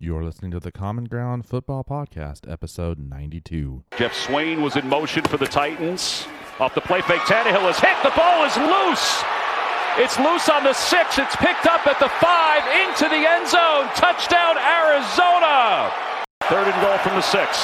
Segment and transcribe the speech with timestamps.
[0.00, 3.82] You're listening to the Common Ground Football Podcast, episode 92.
[3.98, 6.24] Geoff Swaim was in motion for the Titans.
[6.60, 7.98] Off the play fake, Tannehill is hit.
[8.06, 9.24] The ball is loose.
[9.98, 11.18] It's loose on the six.
[11.18, 13.90] It's picked up at the five into the end zone.
[13.98, 15.90] Touchdown, Arizona.
[16.46, 17.58] Third and goal from the six.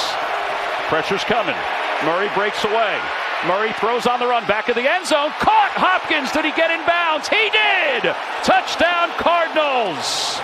[0.91, 1.55] Pressure's coming.
[2.03, 2.99] Murray breaks away.
[3.47, 5.31] Murray throws on the run back of the end zone.
[5.39, 6.33] Caught Hopkins.
[6.35, 7.31] Did he get in bounds?
[7.31, 8.11] He did.
[8.43, 10.43] Touchdown, Cardinals.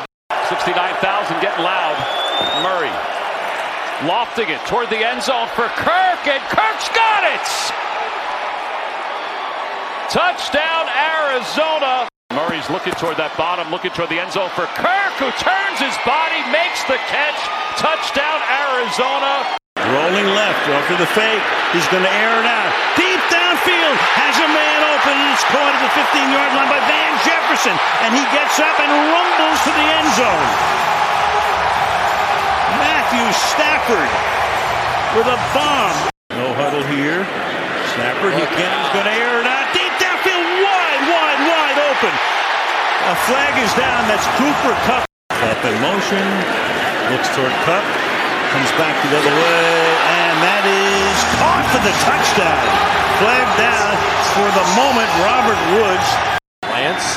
[0.51, 1.95] 69,000 getting loud.
[2.59, 2.91] Murray
[4.03, 7.47] lofting it toward the end zone for Kirk, and Kirk's got it.
[10.11, 12.09] Touchdown, Arizona.
[12.35, 15.95] Murray's looking toward that bottom, looking toward the end zone for Kirk, who turns his
[16.03, 17.39] body, makes the catch.
[17.79, 19.60] Touchdown, Arizona.
[19.91, 21.43] Rolling left, after the fake.
[21.75, 22.71] He's going to air it out.
[22.95, 23.97] Deep downfield.
[24.15, 25.11] Has a man open.
[25.19, 27.75] And it's caught at the 15 yard line by Van Jefferson.
[28.07, 30.47] And he gets up and rumbles to the end zone.
[32.79, 34.11] Matthew Stafford
[35.19, 35.97] with a bomb.
[36.39, 37.27] No huddle here.
[37.91, 39.67] Stafford, can, he's going to air it out.
[39.75, 42.13] Deep downfield, wide, wide, wide open.
[43.11, 44.07] A flag is down.
[44.07, 45.03] That's Cooper Kupp.
[45.35, 46.23] Up in motion.
[47.11, 48.00] Looks toward Kupp.
[48.51, 49.71] Comes back the other way,
[50.11, 52.67] and that is caught for the touchdown.
[53.23, 53.95] Flag down
[54.35, 56.07] for the moment, Robert Woods.
[56.67, 57.15] Lance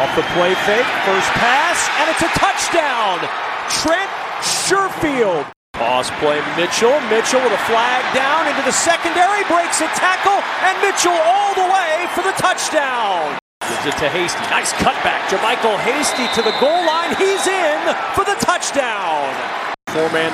[0.00, 3.20] off the play fake, first pass, and it's a touchdown.
[3.68, 4.08] Trent
[4.40, 5.44] Sherfield.
[5.76, 6.96] Pause play, Mitchell.
[7.12, 11.68] Mitchell with a flag down into the secondary, breaks a tackle, and Mitchell all the
[11.68, 13.36] way for the touchdown.
[13.60, 14.40] Gives it to Hasty.
[14.48, 15.20] Nice cutback.
[15.28, 17.12] JaMycal Hasty to the goal line.
[17.20, 17.80] He's in
[18.16, 19.59] for the touchdown.
[19.90, 20.30] Four-man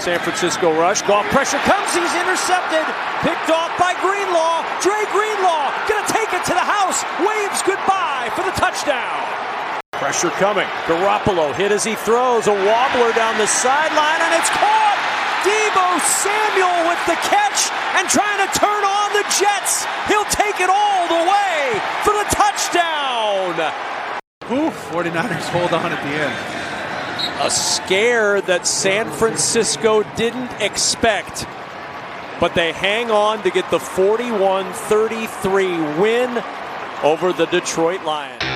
[0.00, 1.02] San Francisco rush.
[1.02, 1.92] Goff pressure comes.
[1.92, 2.84] He's intercepted.
[3.20, 4.64] Picked off by Greenlaw.
[4.80, 7.04] Dre Greenlaw gonna take it to the house.
[7.20, 9.24] Waves goodbye for the touchdown.
[9.92, 10.68] Pressure coming.
[10.88, 12.48] Garoppolo hit as he throws.
[12.48, 14.98] A wobbler down the sideline, and it's caught.
[15.44, 19.84] Deebo Samuel with the catch and trying to turn on the Jets.
[20.08, 23.56] He'll take it all the way for the touchdown.
[24.52, 26.59] Ooh, 49ers hold on at the end.
[27.42, 31.46] A scare that San Francisco didn't expect.
[32.40, 35.66] But they hang on to get the 41 33
[35.98, 36.42] win
[37.02, 38.49] over the Detroit Lions.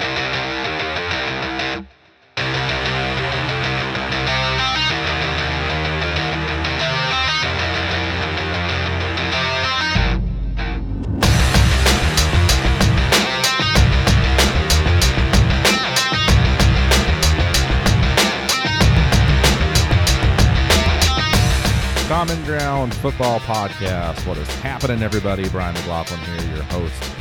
[22.26, 24.26] Common Ground Football Podcast.
[24.26, 25.46] What is happening, everybody?
[25.50, 27.12] Brian McLaughlin here, your host.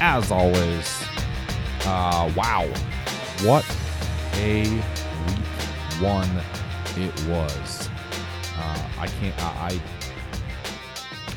[0.00, 1.04] As always,
[1.84, 2.66] uh, wow,
[3.42, 3.64] what
[4.38, 6.28] a week one
[6.96, 7.88] it was.
[8.58, 9.40] Uh, I can't.
[9.40, 9.80] I,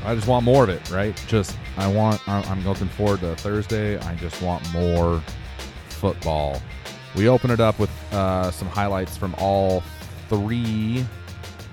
[0.03, 1.15] I I just want more of it, right?
[1.27, 2.19] Just I want.
[2.27, 3.99] I'm looking forward to Thursday.
[3.99, 5.21] I just want more
[5.89, 6.59] football.
[7.15, 9.83] We open it up with uh, some highlights from all
[10.29, 11.05] three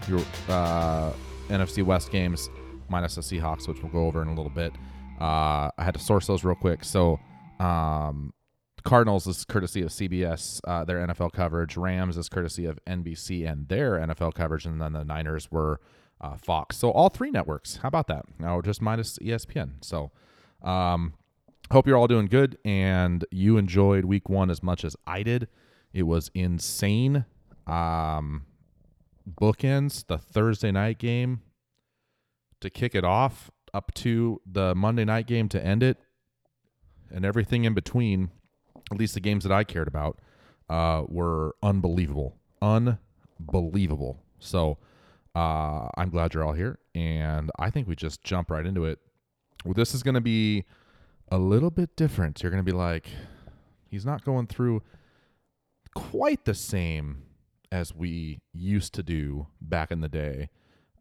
[0.06, 1.12] your uh,
[1.50, 2.49] NFC West games
[2.88, 4.72] minus the Seahawks, which we'll go over in a little bit.
[5.21, 6.84] Uh, I had to source those real quick.
[6.84, 7.21] So,
[7.59, 8.33] um,
[8.83, 11.77] Cardinals is courtesy of CBS, uh, their NFL coverage.
[11.77, 15.81] Rams is courtesy of NBC and their NFL coverage, and then the Niners were
[16.21, 16.77] uh, Fox.
[16.77, 17.77] So all three networks.
[17.77, 18.25] How about that?
[18.38, 19.72] Now just minus ESPN.
[19.82, 20.11] So,
[20.62, 21.15] um,
[21.71, 25.49] hope you're all doing good and you enjoyed Week One as much as I did.
[25.93, 27.25] It was insane.
[27.67, 28.47] Um,
[29.30, 31.42] bookends the Thursday night game
[32.60, 35.98] to kick it off up to the Monday night game to end it
[37.10, 38.30] and everything in between,
[38.90, 40.19] at least the games that I cared about,
[40.69, 42.36] uh, were unbelievable.
[42.62, 44.22] Unbelievable.
[44.38, 44.78] So
[45.34, 46.78] uh, I'm glad you're all here.
[46.94, 48.98] And I think we just jump right into it.
[49.64, 50.64] Well, this is going to be
[51.30, 52.42] a little bit different.
[52.42, 53.08] You're going to be like,
[53.88, 54.82] he's not going through
[55.94, 57.22] quite the same
[57.72, 60.49] as we used to do back in the day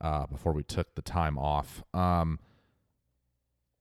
[0.01, 1.83] uh, before we took the time off.
[1.93, 2.39] Um,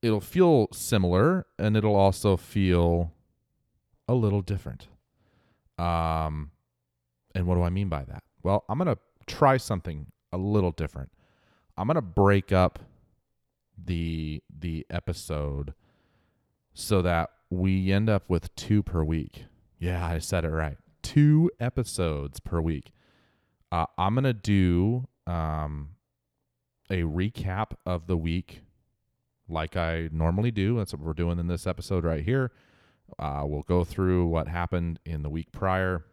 [0.01, 3.13] it'll feel similar and it'll also feel
[4.07, 4.87] a little different.
[5.77, 6.51] Um,
[7.35, 8.23] and what do I mean by that?
[8.43, 11.11] Well, I'm going to try something a little different.
[11.77, 12.79] I'm going to break up
[13.81, 15.73] the the episode
[16.73, 19.45] so that we end up with two per week.
[19.79, 20.77] Yeah, I said it right.
[21.09, 22.91] Two episodes per week.
[23.71, 25.95] Uh, I'm gonna do um,
[26.91, 28.61] a recap of the week,
[29.47, 30.77] like I normally do.
[30.77, 32.51] That's what we're doing in this episode right here.
[33.17, 36.05] Uh, we'll go through what happened in the week prior,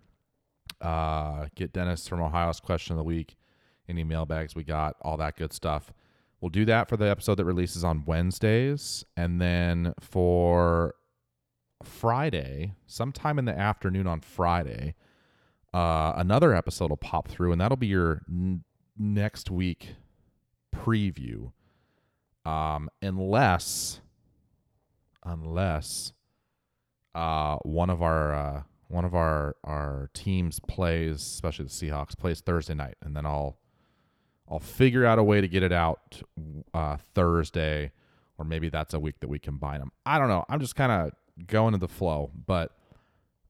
[0.81, 3.37] Uh, get Dennis from Ohio's question of the week,
[3.89, 5.93] any mailbags we got, all that good stuff.
[6.41, 9.05] We'll do that for the episode that releases on Wednesdays.
[9.17, 10.95] And then for
[11.87, 14.95] Friday, sometime in the afternoon on Friday,
[15.73, 18.65] uh, another episode will pop through, and that'll be your n-
[18.99, 19.95] next week
[20.75, 21.53] preview.
[22.45, 24.01] Um, unless,
[25.25, 26.13] unless
[27.15, 32.41] uh, one of our uh, one of our our teams plays, especially the Seahawks, plays
[32.41, 33.59] Thursday night, and then I'll
[34.49, 36.23] I'll figure out a way to get it out
[36.73, 37.91] uh, Thursday,
[38.39, 39.91] or maybe that's a week that we combine them.
[40.05, 40.45] I don't know.
[40.49, 41.13] I'm just kind of
[41.47, 42.73] going to the flow, but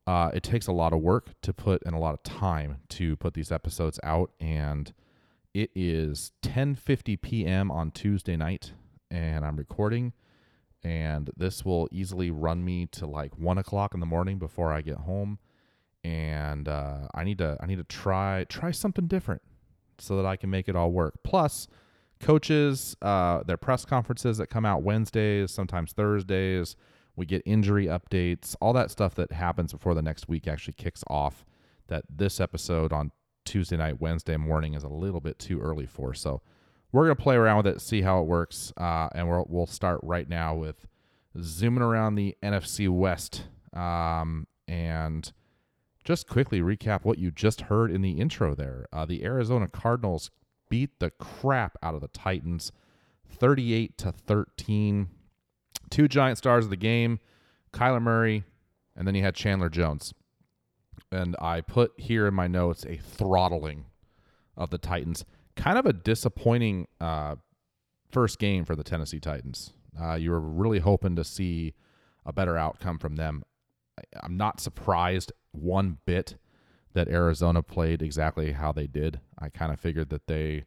[0.07, 3.17] uh, it takes a lot of work to put and a lot of time to
[3.17, 4.93] put these episodes out, and
[5.55, 7.71] it is 10:50 p.m.
[7.71, 8.73] on Tuesday night,
[9.11, 10.13] and I'm recording,
[10.83, 14.81] and this will easily run me to like one o'clock in the morning before I
[14.81, 15.39] get home,
[16.05, 19.43] and uh, I need to I need to try try something different
[19.99, 21.15] so that I can make it all work.
[21.25, 21.67] Plus,
[22.21, 26.77] coaches, uh, their press conferences that come out Wednesdays, sometimes Thursdays.
[27.17, 31.03] We get injury updates, all that stuff that happens before the next week actually kicks
[31.09, 31.45] off.
[31.89, 33.13] That this episode on
[33.45, 36.13] Tuesday night, Wednesday morning is a little bit too early for.
[36.15, 36.43] So
[36.93, 40.01] we're gonna play around with it, see how it works, uh, and we'll we'll start
[40.03, 40.87] right now with
[41.41, 45.33] zooming around the NFC West um, and
[46.05, 48.87] just quickly recap what you just heard in the intro there.
[48.93, 50.31] Uh, the Arizona Cardinals
[50.69, 52.73] beat the crap out of the Titans
[53.29, 55.09] 38 to 13.
[55.91, 57.21] Two giant stars of the game,
[57.73, 58.45] Kyler Murray,
[58.97, 60.15] and then you had Chandler Jones.
[61.13, 63.87] And I put here in my notes a throttling
[64.57, 65.25] of the Titans.
[65.55, 67.37] Kind of a disappointing uh,
[68.11, 69.73] first game for the Tennessee Titans.
[70.01, 71.75] Uh, you were really hoping to see
[72.25, 73.43] a better outcome from them.
[74.23, 76.37] I'm not surprised one bit
[76.93, 79.21] that Arizona played exactly how they did.
[79.39, 80.65] I kind of figured that they,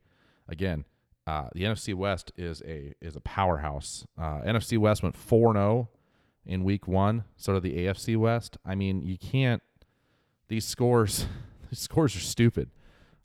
[0.48, 0.86] again,
[1.30, 4.06] uh, the NFC West is a is a powerhouse.
[4.18, 5.90] Uh, NFC West went four zero
[6.46, 7.24] in Week One.
[7.38, 8.58] So did the AFC West.
[8.66, 9.62] I mean, you can't.
[10.48, 11.28] These scores,
[11.70, 12.72] these scores are stupid.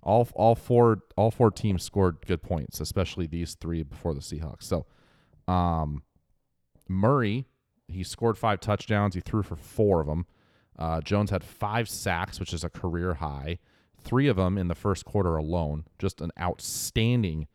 [0.03, 4.65] All all four all four teams scored good points, especially these three before the Seahawks.
[4.65, 4.85] So,
[5.49, 6.03] um,
[6.89, 7.47] Murray
[7.89, 9.15] he scored five touchdowns.
[9.15, 10.27] He threw for four of them.
[10.79, 13.59] Uh, Jones had five sacks, which is a career high.
[13.99, 15.85] Three of them in the first quarter alone.
[15.99, 17.47] Just an outstanding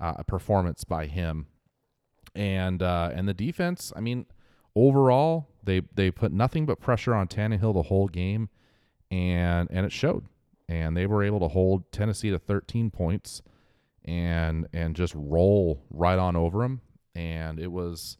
[0.00, 1.46] uh, performance by him.
[2.34, 4.26] And uh, and the defense, I mean,
[4.74, 8.48] overall, they they put nothing but pressure on Tannehill the whole game,
[9.10, 10.26] and and it showed.
[10.68, 13.42] And they were able to hold Tennessee to 13 points,
[14.04, 16.80] and and just roll right on over them.
[17.14, 18.16] And it was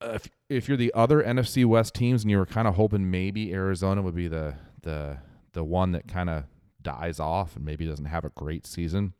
[0.00, 3.52] if if you're the other NFC West teams and you were kind of hoping maybe
[3.52, 5.18] Arizona would be the the
[5.52, 6.44] the one that kind of
[6.80, 9.14] dies off and maybe doesn't have a great season.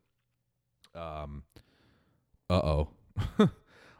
[0.99, 1.43] Um,
[2.51, 2.89] uh oh.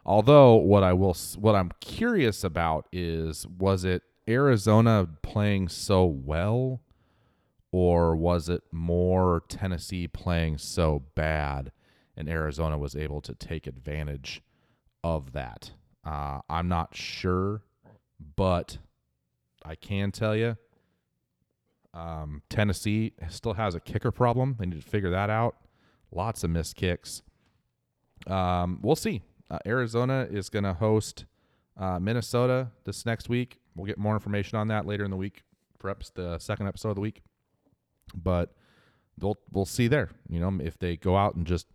[0.05, 6.81] Although what I will what I'm curious about is was it Arizona playing so well
[7.71, 11.71] or was it more Tennessee playing so bad
[12.17, 14.41] and Arizona was able to take advantage
[15.03, 15.71] of that?
[16.03, 17.61] Uh, I'm not sure,
[18.35, 18.79] but
[19.63, 20.57] I can tell you
[21.93, 24.55] um, Tennessee still has a kicker problem.
[24.59, 25.55] They need to figure that out.
[26.11, 27.21] Lots of missed kicks.
[28.27, 29.21] Um, we'll see.
[29.49, 31.25] Uh, Arizona is going to host
[31.77, 33.59] uh, Minnesota this next week.
[33.75, 35.43] We'll get more information on that later in the week
[35.79, 37.23] perhaps the second episode of the week.
[38.13, 38.53] But
[39.19, 40.09] we'll we'll see there.
[40.29, 41.67] You know, if they go out and just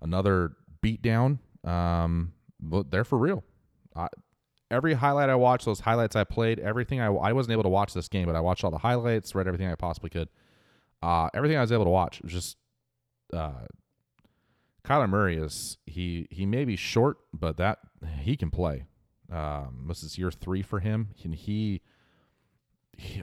[0.00, 3.44] another beat down, um, but they're for real.
[3.94, 4.08] I,
[4.70, 7.92] every highlight I watched, those highlights I played, everything I I wasn't able to watch
[7.92, 10.28] this game, but I watched all the highlights, read everything I possibly could.
[11.02, 12.56] Uh, everything I was able to watch was just
[13.32, 13.66] uh,
[14.84, 17.78] Kyler Murray is he he may be short, but that
[18.20, 18.84] he can play.
[19.30, 21.80] Um, this is year three for him, and he,
[22.96, 23.22] he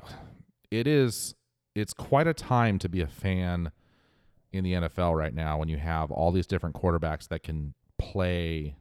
[0.72, 1.36] it is
[1.76, 3.72] it's quite a time to be a fan
[4.52, 8.76] in the NFL right now when you have all these different quarterbacks that can play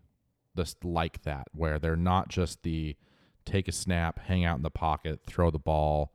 [0.55, 2.97] this like that, where they're not just the
[3.45, 6.13] take a snap, hang out in the pocket, throw the ball,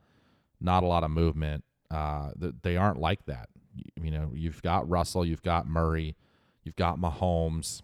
[0.60, 1.64] not a lot of movement.
[1.92, 2.32] Uh,
[2.64, 3.50] they aren't like that.
[3.96, 6.16] You know, you've got Russell, you've got Murray,
[6.64, 7.82] you've got Mahomes,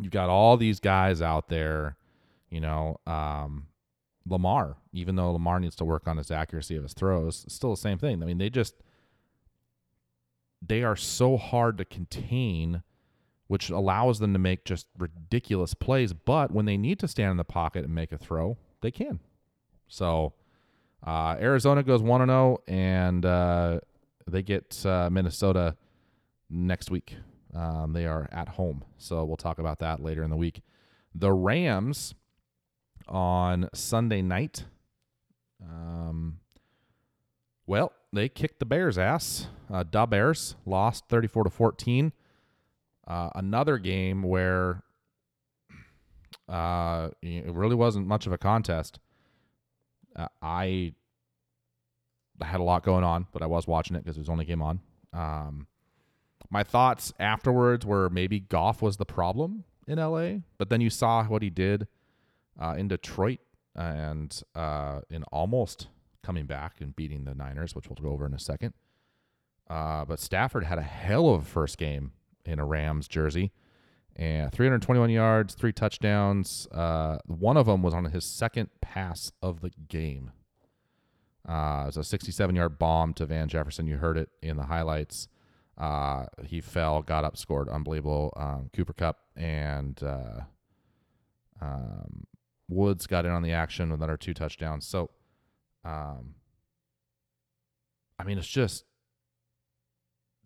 [0.00, 1.96] you've got all these guys out there.
[2.48, 3.66] You know, um,
[4.26, 7.70] Lamar, even though Lamar needs to work on his accuracy of his throws, it's still
[7.70, 8.22] the same thing.
[8.22, 8.74] I mean, they just
[10.60, 12.82] they are so hard to contain
[13.48, 16.12] which allows them to make just ridiculous plays.
[16.12, 19.20] But when they need to stand in the pocket and make a throw, they can.
[19.88, 20.32] So
[21.04, 23.80] Uh, Arizona goes one and zero, and uh,
[24.26, 25.76] they get uh, Minnesota
[26.48, 27.16] next week.
[27.54, 30.62] Um, they are at home, so we'll talk about that later in the week.
[31.14, 32.14] The Rams
[33.08, 34.64] on Sunday night.
[35.62, 36.38] Um,
[37.66, 39.48] well, they kicked the Bears' ass.
[39.70, 42.12] Uh, da Bears lost 34 to 14.
[43.06, 44.82] Uh, another game where
[46.48, 48.98] uh, it really wasn't much of a contest.
[50.14, 50.94] Uh, I
[52.42, 54.62] had a lot going on, but I was watching it because it was only game
[54.62, 54.80] on.
[55.12, 55.66] Um,
[56.50, 61.24] my thoughts afterwards were maybe Goff was the problem in LA, but then you saw
[61.24, 61.86] what he did
[62.60, 63.40] uh, in Detroit
[63.74, 65.88] and uh, in almost
[66.22, 68.74] coming back and beating the Niners, which we'll go over in a second.
[69.68, 72.12] Uh, but Stafford had a hell of a first game
[72.44, 73.52] in a Rams jersey,
[74.14, 76.68] and 321 yards, three touchdowns.
[76.70, 80.32] Uh, one of them was on his second pass of the game.
[81.48, 83.86] Uh, it was a 67 yard bomb to Van Jefferson.
[83.86, 85.28] You heard it in the highlights.
[85.76, 87.68] Uh, he fell, got up, scored.
[87.68, 88.32] Unbelievable.
[88.36, 90.42] Um, Cooper Kupp and uh,
[91.60, 92.24] um,
[92.68, 94.86] Woods got in on the action with another two touchdowns.
[94.86, 95.10] So,
[95.84, 96.34] um,
[98.18, 98.84] I mean, it's just,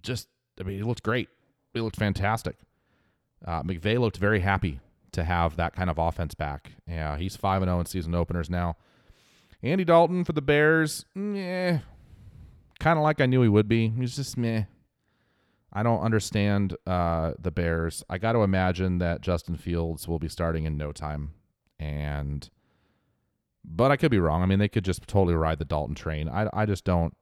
[0.03, 1.29] just, I mean, it looked great.
[1.75, 2.57] He looked fantastic.
[3.45, 4.81] Uh, McVay looked very happy
[5.13, 6.73] to have that kind of offense back.
[6.89, 8.77] Yeah, he's 5 and 0 in season openers now.
[9.71, 11.81] Andy Dalton for the Bears, yeah,
[12.79, 13.89] kind of like I knew he would be.
[13.89, 14.65] He's just meh.
[15.73, 18.03] I don't understand uh, the Bears.
[18.09, 21.33] I got to imagine that Justin Fields will be starting in no time,
[21.79, 22.49] and
[23.65, 24.43] but I could be wrong.
[24.43, 26.29] I mean, they could just totally ride the Dalton train.
[26.29, 27.15] I, I just don't.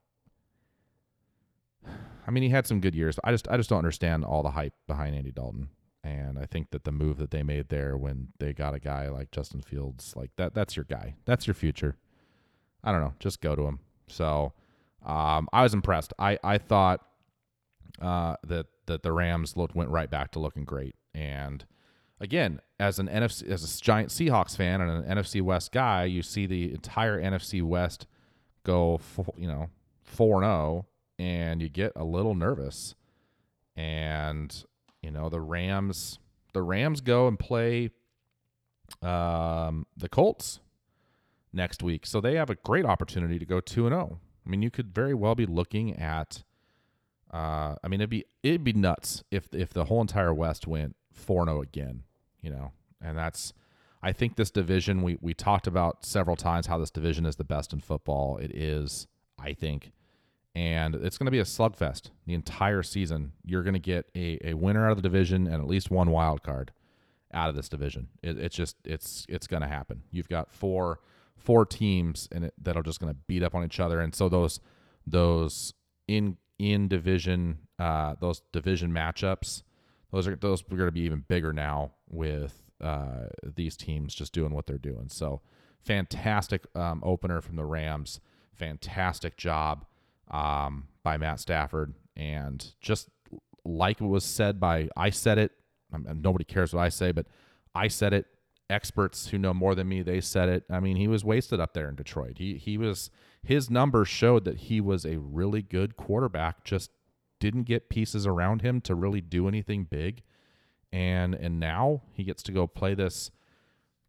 [2.26, 4.50] I mean, he had some good years, I just I just don't understand all the
[4.50, 5.68] hype behind Andy Dalton.
[6.02, 9.08] And I think that the move that they made there when they got a guy
[9.08, 11.14] like Justin Fields, like that, that's your guy.
[11.24, 11.96] That's your future.
[12.84, 13.14] I don't know.
[13.18, 13.80] Just go to him.
[14.06, 14.52] So
[15.04, 16.12] um, I was impressed.
[16.18, 17.00] I, I thought
[18.00, 20.94] uh, that that the Rams looked went right back to looking great.
[21.14, 21.64] And
[22.20, 26.22] again, as an NFC as a giant Seahawks fan and an NFC West guy, you
[26.22, 28.06] see the entire NFC West
[28.64, 29.00] go,
[29.36, 29.70] you know,
[30.02, 30.86] four and zero, oh,
[31.18, 32.94] and you get a little nervous.
[33.76, 34.64] And
[35.02, 36.18] you know the Rams,
[36.52, 37.90] the Rams go and play
[39.02, 40.60] um, the Colts
[41.54, 44.08] next week, so they have a great opportunity to go two and zero.
[44.12, 44.18] Oh.
[44.46, 46.42] I mean, you could very well be looking at
[47.34, 50.94] uh, I mean, it'd be it'd be nuts if if the whole entire West went
[51.12, 52.04] four zero oh again.
[52.40, 53.52] You know, and that's
[54.02, 57.44] I think this division we we talked about several times how this division is the
[57.44, 58.36] best in football.
[58.36, 59.90] It is, I think,
[60.54, 63.32] and it's going to be a slugfest the entire season.
[63.44, 66.10] You're going to get a, a winner out of the division and at least one
[66.12, 66.70] wild card
[67.32, 68.10] out of this division.
[68.22, 70.02] It, it's just it's it's going to happen.
[70.12, 71.00] You've got four
[71.36, 74.28] four teams it that are just going to beat up on each other, and so
[74.28, 74.60] those
[75.06, 75.74] those
[76.08, 79.62] in in division uh, those division matchups.
[80.12, 84.32] Those are those are going to be even bigger now with uh, these teams just
[84.32, 85.08] doing what they're doing.
[85.08, 85.40] So
[85.84, 88.20] fantastic um, opener from the Rams.
[88.54, 89.84] Fantastic job
[90.30, 93.08] um, by Matt Stafford, and just
[93.64, 95.52] like it was said by I said it.
[95.92, 97.26] nobody cares what I say, but
[97.74, 98.26] I said it.
[98.70, 100.64] Experts who know more than me, they said it.
[100.70, 102.38] I mean, he was wasted up there in Detroit.
[102.38, 103.10] He he was
[103.42, 106.90] his numbers showed that he was a really good quarterback, just
[107.40, 110.22] didn't get pieces around him to really do anything big.
[110.92, 113.30] And and now he gets to go play this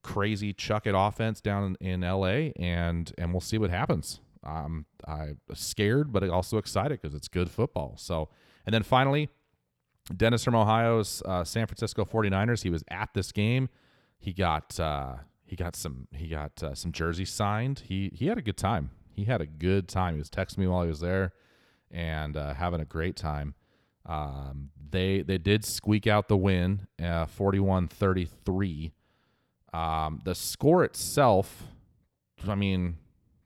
[0.04, 4.20] crazy chuck it offense down in, in LA and and we'll see what happens.
[4.46, 7.96] Um, I'm scared, but also excited because it's good football.
[7.98, 8.30] So,
[8.66, 9.30] and then finally,
[10.16, 12.64] Dennis from Ohio's uh, San Francisco 49ers.
[12.64, 13.70] He was at this game.
[14.18, 17.84] He got uh, he got some he got uh, some jerseys signed.
[17.88, 20.16] He he had a good time he had a good time.
[20.16, 21.34] He was texting me while he was there
[21.90, 23.56] and uh, having a great time.
[24.06, 28.92] Um, they they did squeak out the win, uh, 41-33.
[29.74, 31.64] Um, the score itself,
[32.48, 32.98] I mean,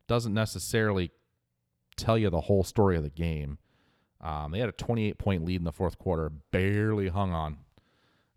[0.06, 1.12] doesn't necessarily
[1.96, 3.58] tell you the whole story of the game.
[4.20, 7.58] Um, they had a 28 point lead in the fourth quarter, barely hung on.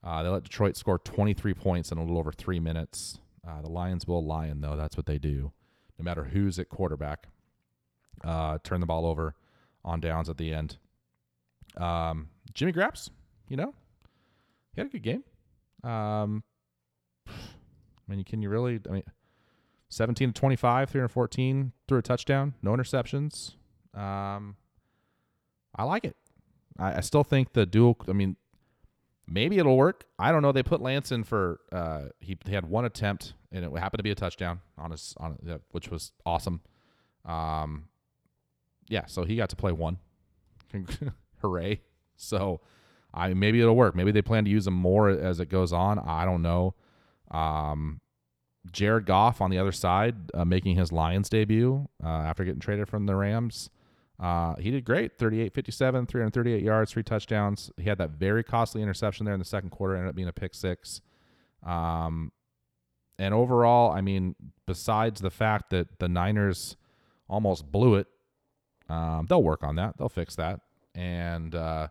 [0.03, 3.19] Uh, they let Detroit score 23 points in a little over three minutes.
[3.47, 4.75] Uh, the Lions will lion, though.
[4.75, 5.53] That's what they do
[5.97, 7.27] no matter who's at quarterback.
[8.23, 9.35] Uh, turn the ball over
[9.83, 10.77] on downs at the end.
[11.77, 13.09] Um, Jimmy Graps,
[13.49, 13.73] you know,
[14.73, 15.23] he had a good game.
[15.83, 16.43] Um,
[17.27, 17.31] I
[18.07, 18.79] mean, can you really?
[18.87, 19.03] I mean,
[19.89, 23.53] 17 to 25, 314 threw a touchdown, no interceptions.
[23.93, 24.55] Um,
[25.75, 26.15] I like it.
[26.77, 27.97] I, I still think the dual.
[28.07, 28.35] I mean,
[29.27, 30.05] maybe it'll work.
[30.19, 30.51] I don't know.
[30.51, 34.03] They put Lance in for uh, he, he had one attempt and it happened to
[34.03, 35.37] be a touchdown on his on
[35.71, 36.61] which was awesome.
[37.25, 37.85] Um,
[38.89, 39.97] yeah, so he got to play one.
[41.41, 41.81] Hooray!
[42.15, 42.61] So,
[43.13, 43.95] I maybe it'll work.
[43.95, 45.99] Maybe they plan to use him more as it goes on.
[45.99, 46.75] I don't know.
[47.31, 48.01] Um,
[48.71, 52.87] Jared Goff on the other side, uh, making his Lions debut uh, after getting traded
[52.87, 53.69] from the Rams.
[54.19, 57.71] Uh, he did great 38 57, 338 yards, three touchdowns.
[57.77, 60.33] He had that very costly interception there in the second quarter, ended up being a
[60.33, 61.01] pick six.
[61.65, 62.31] Um,
[63.19, 66.77] and overall, I mean, besides the fact that the Niners
[67.27, 68.07] almost blew it,
[68.89, 69.97] um, they'll work on that.
[69.97, 70.61] They'll fix that.
[70.95, 71.87] And uh,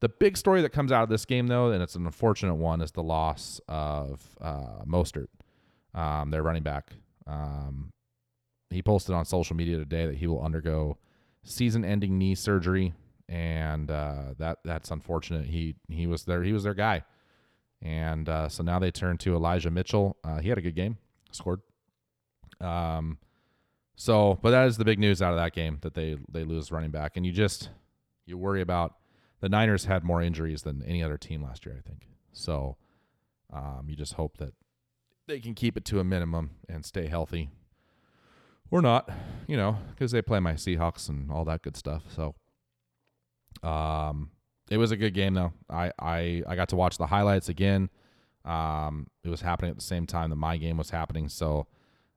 [0.00, 2.80] the big story that comes out of this game, though, and it's an unfortunate one,
[2.80, 5.28] is the loss of uh, Mostert,
[5.94, 6.92] um, their running back.
[7.26, 7.92] Um,
[8.70, 10.98] he posted on social media today that he will undergo
[11.46, 12.94] season-ending knee surgery,
[13.28, 15.46] and uh, that that's unfortunate.
[15.46, 16.42] He he was there.
[16.42, 17.04] He was their guy.
[17.82, 20.16] And uh, so now they turn to Elijah Mitchell.
[20.24, 20.96] Uh, he had a good game,
[21.30, 21.60] scored.
[22.60, 23.18] Um,
[23.96, 26.72] so, but that is the big news out of that game that they they lose
[26.72, 27.70] running back, and you just
[28.24, 28.94] you worry about
[29.40, 32.08] the Niners had more injuries than any other team last year, I think.
[32.32, 32.76] So,
[33.52, 34.54] um, you just hope that
[35.26, 37.50] they can keep it to a minimum and stay healthy,
[38.70, 39.08] or not,
[39.46, 42.02] you know, because they play my Seahawks and all that good stuff.
[42.14, 42.34] So,
[43.62, 44.30] um,
[44.70, 45.52] it was a good game though.
[45.70, 47.90] I I I got to watch the highlights again.
[48.44, 51.28] Um, it was happening at the same time that my game was happening.
[51.28, 51.66] So,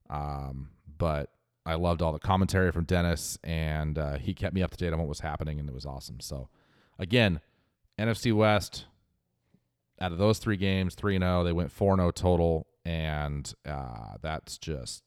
[0.10, 1.32] um, but
[1.66, 4.94] I loved all the commentary from Dennis, and uh, he kept me up to date
[4.94, 6.20] on what was happening, and it was awesome.
[6.20, 6.50] So,
[6.98, 7.42] again,
[7.98, 8.86] NFC West.
[10.02, 14.16] Out of those three games, three and zero, they went four zero total, and uh,
[14.22, 15.04] that's just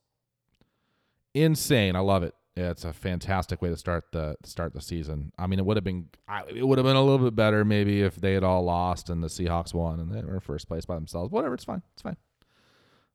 [1.35, 1.97] insane.
[1.97, 2.35] I love it.
[2.57, 5.33] Yeah, it's a fantastic way to start the start the season.
[5.39, 6.09] I mean, it would have been
[6.55, 9.23] it would have been a little bit better maybe if they had all lost and
[9.23, 11.31] the Seahawks won and they were first place by themselves.
[11.31, 11.81] Whatever, it's fine.
[11.95, 12.17] It's fine.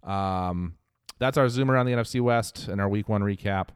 [0.02, 0.76] Um,
[1.20, 3.70] that's our zoom around the NFC West and our Week One recap.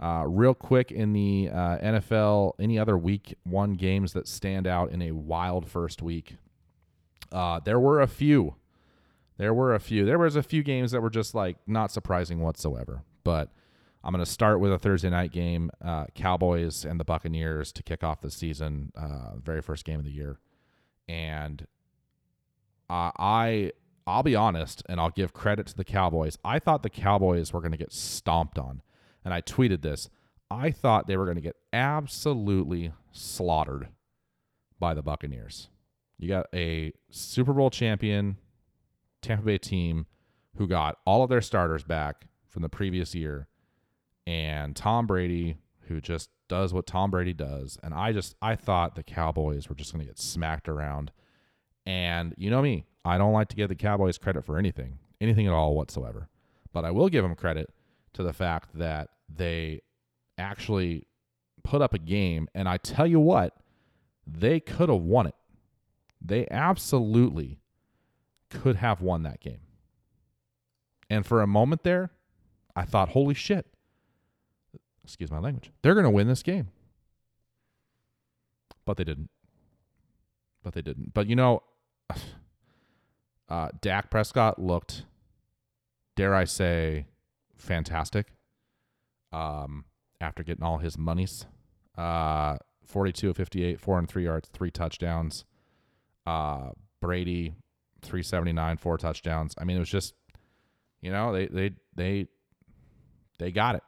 [0.00, 4.92] Uh, real quick in the uh, NFL, any other Week One games that stand out
[4.92, 6.36] in a wild first week?
[7.32, 8.56] Uh, there were a few.
[9.38, 10.04] There were a few.
[10.04, 13.50] There was a few games that were just like not surprising whatsoever, but.
[14.02, 17.82] I'm going to start with a Thursday night game, uh, Cowboys and the Buccaneers to
[17.82, 20.38] kick off the season, uh, very first game of the year.
[21.08, 21.66] And
[22.88, 23.72] I,
[24.06, 26.38] I'll be honest, and I'll give credit to the Cowboys.
[26.44, 28.82] I thought the Cowboys were going to get stomped on,
[29.24, 30.08] and I tweeted this.
[30.50, 33.88] I thought they were going to get absolutely slaughtered
[34.78, 35.68] by the Buccaneers.
[36.18, 38.38] You got a Super Bowl champion
[39.20, 40.06] Tampa Bay team
[40.56, 43.46] who got all of their starters back from the previous year
[44.28, 47.78] and Tom Brady, who just does what Tom Brady does.
[47.82, 51.12] And I just I thought the Cowboys were just going to get smacked around.
[51.86, 55.46] And you know me, I don't like to give the Cowboys credit for anything, anything
[55.46, 56.28] at all whatsoever.
[56.74, 57.72] But I will give them credit
[58.12, 59.80] to the fact that they
[60.36, 61.06] actually
[61.64, 62.48] put up a game.
[62.54, 63.56] And I tell you what,
[64.26, 65.36] they could have won it.
[66.20, 67.60] They absolutely
[68.50, 69.62] could have won that game.
[71.08, 72.10] And for a moment there,
[72.76, 73.64] I thought, holy shit,
[75.08, 76.68] excuse my language, they're going to win this game.
[78.84, 79.30] But they didn't.
[80.62, 81.14] But they didn't.
[81.14, 81.62] But you know,
[83.48, 85.04] uh, Dak Prescott looked,
[86.14, 87.06] dare I say,
[87.56, 88.26] fantastic.
[89.32, 89.86] Um,
[90.20, 91.46] after getting all his monies,
[91.96, 95.44] uh, forty-two of fifty-eight, four and three yards, three touchdowns.
[96.26, 97.54] Uh, Brady,
[98.02, 99.54] three seventy-nine, four touchdowns.
[99.58, 100.12] I mean, it was just,
[101.00, 102.26] you know, they they they
[103.38, 103.82] they got it.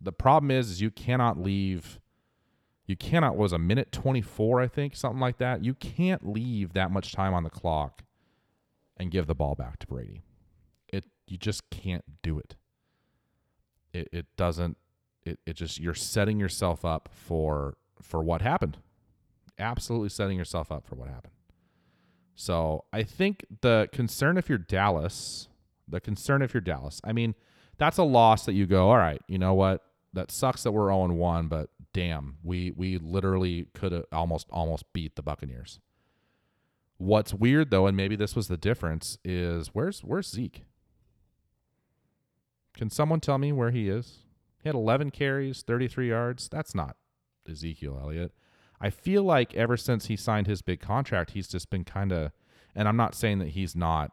[0.00, 1.98] The problem is, is you cannot leave.
[2.86, 5.64] You cannot was a minute 24, I think, something like that.
[5.64, 8.04] You can't leave that much time on the clock
[8.96, 10.22] and give the ball back to Brady.
[10.88, 12.56] It you just can't do it.
[13.92, 14.76] It it doesn't
[15.24, 18.78] it, it just you're setting yourself up for for what happened.
[19.58, 21.32] Absolutely setting yourself up for what happened.
[22.34, 25.48] So I think the concern if you're Dallas,
[25.88, 27.34] the concern if you're Dallas, I mean,
[27.78, 29.82] that's a loss that you go, all right, you know what?
[30.12, 34.84] That sucks that we're 0 1, but damn, we we literally could have almost almost
[34.92, 35.80] beat the Buccaneers.
[36.98, 40.64] What's weird though, and maybe this was the difference, is where's where's Zeke?
[42.74, 44.20] Can someone tell me where he is?
[44.62, 46.48] He had 11 carries, 33 yards.
[46.48, 46.96] That's not
[47.48, 48.32] Ezekiel Elliott.
[48.80, 52.32] I feel like ever since he signed his big contract, he's just been kind of,
[52.74, 54.12] and I'm not saying that he's not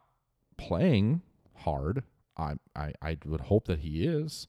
[0.56, 1.22] playing
[1.56, 2.04] hard.
[2.36, 4.48] I, I I would hope that he is,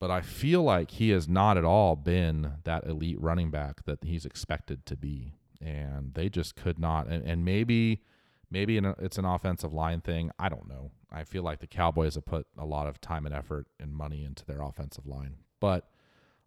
[0.00, 4.04] but I feel like he has not at all been that elite running back that
[4.04, 7.06] he's expected to be, and they just could not.
[7.08, 8.02] And, and maybe
[8.50, 10.30] maybe it's an offensive line thing.
[10.38, 10.92] I don't know.
[11.10, 14.24] I feel like the Cowboys have put a lot of time and effort and money
[14.24, 15.88] into their offensive line, But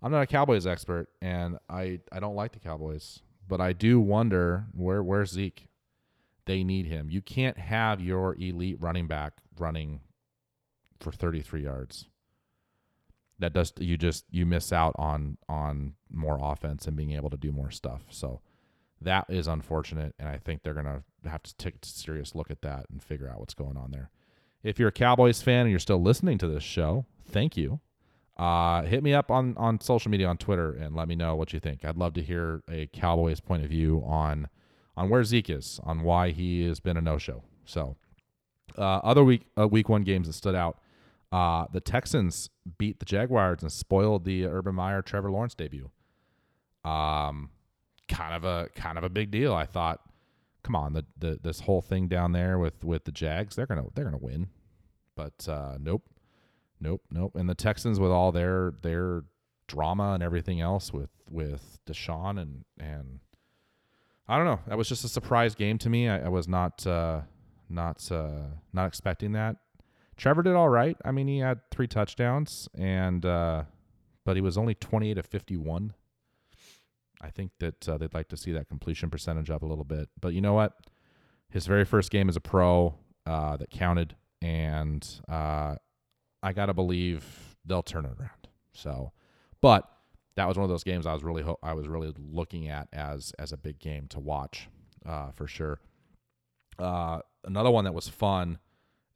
[0.01, 3.99] I'm not a Cowboys expert, and I I don't like the Cowboys, but I do
[3.99, 5.67] wonder where where's Zeke.
[6.45, 7.09] They need him.
[7.11, 10.01] You can't have your elite running back running
[10.99, 12.07] for 33 yards.
[13.39, 17.37] That does you just you miss out on on more offense and being able to
[17.37, 18.03] do more stuff.
[18.09, 18.41] So
[19.01, 22.61] that is unfortunate, and I think they're gonna have to take a serious look at
[22.61, 24.11] that and figure out what's going on there.
[24.63, 27.79] If you're a Cowboys fan and you're still listening to this show, thank you.
[28.37, 31.51] Uh, hit me up on on social media on Twitter and let me know what
[31.51, 31.83] you think.
[31.83, 34.49] I'd love to hear a Cowboys point of view on
[34.95, 37.43] on where Zeke is, on why he has been a no show.
[37.65, 37.97] So,
[38.77, 40.79] uh, other week uh, week one games that stood out.
[41.31, 45.89] Uh, the Texans beat the Jaguars and spoiled the Urban Meyer Trevor Lawrence debut.
[46.83, 47.51] Um,
[48.09, 49.53] kind of a kind of a big deal.
[49.53, 50.01] I thought,
[50.63, 53.85] come on, the, the this whole thing down there with with the Jags, they're gonna
[53.95, 54.47] they're gonna win,
[55.15, 56.03] but uh, nope,
[56.79, 57.35] nope, nope.
[57.35, 59.23] And the Texans with all their their
[59.67, 63.19] drama and everything else with with Deshaun and and
[64.27, 64.59] I don't know.
[64.67, 66.07] That was just a surprise game to me.
[66.07, 67.21] I, I was not uh,
[67.71, 69.57] not uh, not expecting that.
[70.17, 70.97] Trevor did all right.
[71.03, 73.63] I mean, he had three touchdowns and uh,
[74.25, 75.93] but he was only 28 of 51
[77.21, 80.09] I think that uh, they'd like to see that completion percentage up a little bit.
[80.19, 80.73] But you know what?
[81.49, 85.75] His very first game as a pro uh, that counted, and uh,
[86.41, 88.47] I gotta believe they'll turn it around.
[88.73, 89.11] So,
[89.61, 89.87] but
[90.35, 92.87] that was one of those games I was really ho- I was really looking at
[92.91, 94.69] as as a big game to watch
[95.05, 95.79] uh, for sure.
[96.79, 98.59] Uh, another one that was fun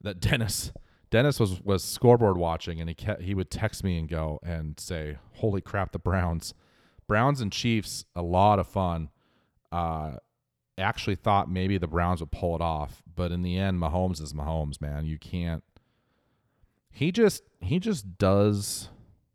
[0.00, 0.72] that Dennis
[1.10, 4.78] Dennis was was scoreboard watching, and he kept, he would text me and go and
[4.78, 6.54] say, "Holy crap, the Browns."
[7.06, 9.10] Browns and Chiefs, a lot of fun.
[9.70, 10.16] Uh,
[10.78, 14.32] actually thought maybe the Browns would pull it off, but in the end, Mahomes is
[14.32, 15.06] Mahomes, man.
[15.06, 15.62] You can't.
[16.90, 18.88] He just he just does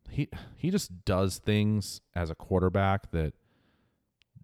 [0.10, 3.34] he he just does things as a quarterback that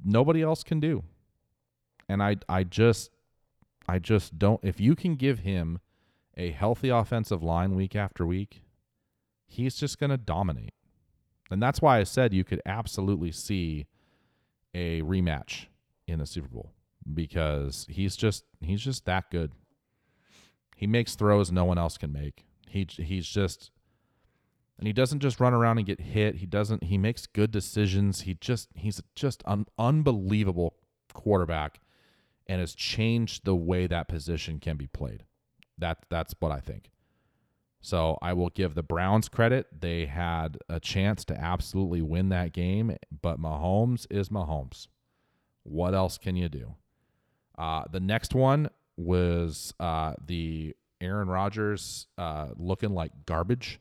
[0.04, 1.04] nobody else can do.
[2.08, 3.12] And I I just
[3.88, 5.80] I just don't if you can give him
[6.36, 8.62] a healthy offensive line week after week,
[9.48, 10.74] he's just going to dominate.
[11.50, 13.88] And that's why I said you could absolutely see
[14.74, 15.68] a rematch
[16.08, 16.74] in the Super Bowl
[17.14, 19.52] because he's just he's just that good.
[20.76, 22.46] He makes throws no one else can make.
[22.68, 23.72] He he's just
[24.78, 26.36] and he doesn't just run around and get hit.
[26.36, 28.22] He doesn't he makes good decisions.
[28.22, 30.76] He just he's just an unbelievable
[31.14, 31.80] quarterback
[32.48, 35.24] and has changed the way that position can be played.
[35.78, 36.92] That that's what I think.
[37.80, 39.68] So I will give the Browns credit.
[39.80, 44.88] They had a chance to absolutely win that game, but Mahomes is Mahomes.
[45.64, 46.76] What else can you do?
[47.58, 53.80] Uh, the next one was uh, the Aaron Rodgers uh, looking like garbage.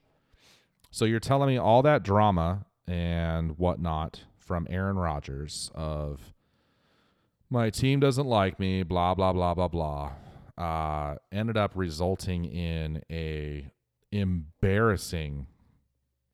[0.90, 6.35] So you're telling me all that drama and whatnot from Aaron Rodgers of
[7.50, 10.12] my team doesn't like me, blah blah blah blah blah,
[10.59, 13.70] uh, ended up resulting in a
[14.12, 15.46] embarrassing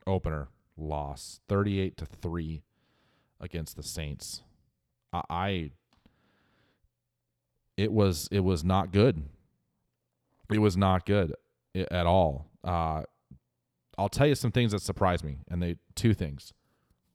[0.07, 2.63] opener loss, 38 to 3
[3.41, 4.43] against the Saints.
[5.13, 5.71] I, I
[7.77, 9.25] it was it was not good.
[10.53, 11.35] It was not good
[11.75, 12.47] at all.
[12.63, 13.03] Uh,
[13.97, 16.53] I'll tell you some things that surprised me, and they two things.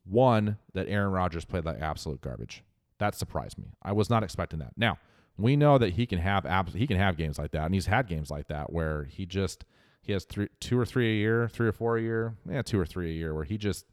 [0.03, 2.63] One, that Aaron Rodgers played like absolute garbage.
[2.99, 3.73] That surprised me.
[3.83, 4.73] I was not expecting that.
[4.75, 4.97] Now
[5.37, 7.85] we know that he can have abs- he can have games like that, and he's
[7.85, 9.65] had games like that where he just
[10.01, 12.79] he has three, two or three a year, three or four a year, yeah, two
[12.79, 13.85] or three a year, where he just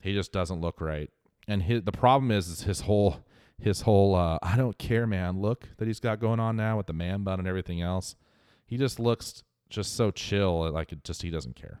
[0.00, 1.10] he just doesn't look right.
[1.48, 3.24] And his, the problem is, is his whole
[3.58, 5.40] his whole uh, I don't care, man.
[5.40, 8.16] Look that he's got going on now with the man bun and everything else.
[8.66, 11.80] He just looks just so chill, like it just he doesn't care.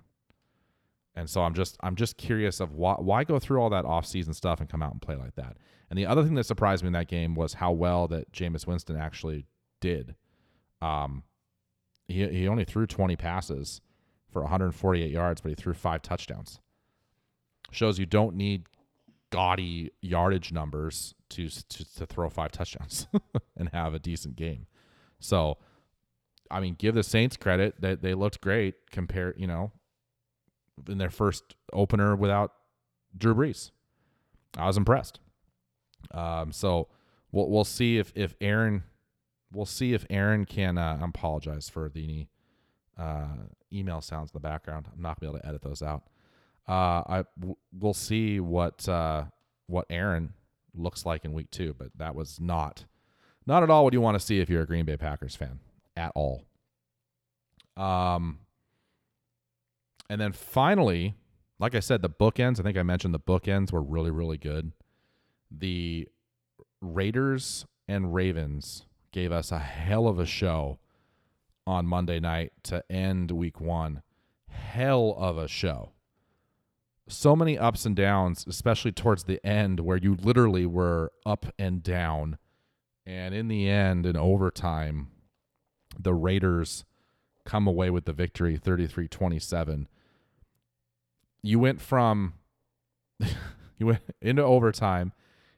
[1.14, 4.34] And so I'm just I'm just curious of why why go through all that offseason
[4.34, 5.56] stuff and come out and play like that.
[5.88, 8.66] And the other thing that surprised me in that game was how well that Jameis
[8.66, 9.46] Winston actually
[9.80, 10.14] did.
[10.80, 11.24] Um,
[12.06, 13.80] he he only threw 20 passes
[14.30, 16.60] for 148 yards, but he threw five touchdowns.
[17.72, 18.66] Shows you don't need
[19.30, 23.08] gaudy yardage numbers to to, to throw five touchdowns
[23.56, 24.66] and have a decent game.
[25.18, 25.58] So,
[26.50, 29.72] I mean, give the Saints credit that they looked great compared, you know,
[30.88, 32.52] in their first opener without
[33.16, 33.70] Drew Brees.
[34.56, 35.20] I was impressed.
[36.12, 36.88] Um, so
[37.32, 38.84] we'll we'll see if if Aaron
[39.52, 40.78] we'll see if Aaron can.
[40.78, 42.26] Uh, I apologize for the
[42.98, 43.26] uh,
[43.72, 44.86] email sounds in the background.
[44.92, 46.04] I'm not gonna be able to edit those out.
[46.68, 49.24] Uh, I w- we'll see what uh,
[49.66, 50.34] what Aaron
[50.74, 52.84] looks like in week two, but that was not
[53.46, 55.60] not at all what you want to see if you're a Green Bay Packers fan
[55.96, 56.44] at all.
[57.76, 58.40] Um,
[60.10, 61.14] and then finally,
[61.60, 62.58] like I said, the bookends.
[62.58, 64.72] I think I mentioned the bookends were really really good.
[65.50, 66.08] The
[66.80, 70.80] Raiders and Ravens gave us a hell of a show
[71.66, 74.02] on Monday night to end Week One.
[74.48, 75.92] Hell of a show.
[77.06, 81.82] So many ups and downs, especially towards the end, where you literally were up and
[81.82, 82.38] down.
[83.06, 85.08] And in the end, in overtime,
[85.98, 86.84] the Raiders
[87.44, 89.88] come away with the victory 33 27.
[91.42, 92.34] You went from,
[93.78, 95.12] you went into overtime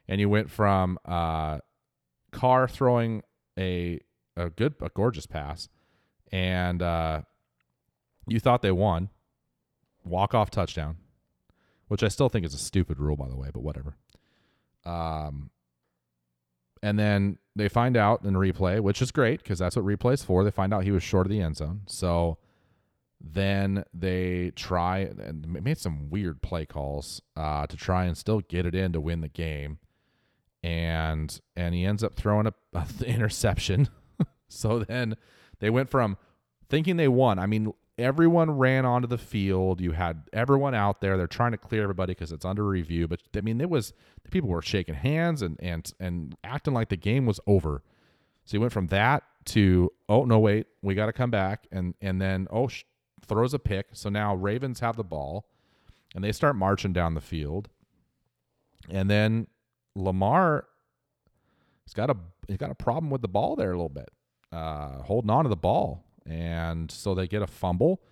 [0.08, 1.58] and you went from uh,
[2.30, 3.22] Carr throwing
[3.58, 4.00] a,
[4.36, 5.68] a good, a gorgeous pass,
[6.30, 7.22] and uh,
[8.26, 9.10] you thought they won,
[10.04, 10.96] walk off touchdown,
[11.88, 13.96] which I still think is a stupid rule, by the way, but whatever.
[14.84, 15.50] Um,
[16.82, 20.42] and then they find out in replay, which is great because that's what replay's for.
[20.42, 21.82] They find out he was short of the end zone.
[21.86, 22.38] So
[23.22, 28.66] then they try and made some weird play calls uh, to try and still get
[28.66, 29.78] it in to win the game.
[30.62, 33.88] And and he ends up throwing a, a interception.
[34.48, 35.16] so then
[35.60, 36.16] they went from
[36.68, 37.38] thinking they won.
[37.38, 39.80] I mean, everyone ran onto the field.
[39.80, 41.16] You had everyone out there.
[41.16, 43.06] They're trying to clear everybody because it's under review.
[43.08, 43.92] But I mean, it was
[44.24, 47.82] the people were shaking hands and and and acting like the game was over.
[48.44, 51.94] So you went from that to oh no wait we got to come back and
[52.00, 52.84] and then oh sh-
[53.26, 53.88] throws a pick.
[53.92, 55.46] So now Ravens have the ball
[56.14, 57.68] and they start marching down the field.
[58.90, 59.46] And then
[59.94, 60.66] Lamar
[61.84, 62.16] he's got a
[62.48, 64.10] he's got a problem with the ball there a little bit.
[64.50, 68.02] Uh, holding on to the ball and so they get a fumble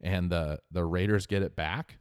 [0.00, 1.98] and the the Raiders get it back.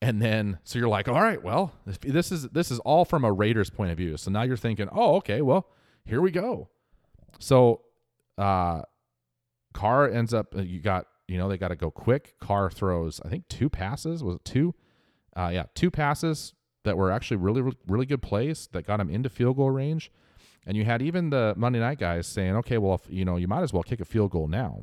[0.00, 3.32] And then so you're like, "All right, well, this is this is all from a
[3.32, 5.68] Raiders point of view." So now you're thinking, "Oh, okay, well,
[6.04, 6.68] here we go."
[7.38, 7.82] So
[8.36, 8.82] uh
[9.72, 12.34] Carr ends up you got, you know, they got to go quick.
[12.38, 14.74] Carr throws I think two passes, was it two?
[15.34, 19.28] Uh yeah, two passes that were actually really really good plays that got him into
[19.28, 20.12] field goal range.
[20.66, 23.48] And you had even the Monday night guys saying, okay, well, if, you know, you
[23.48, 24.82] might as well kick a field goal now.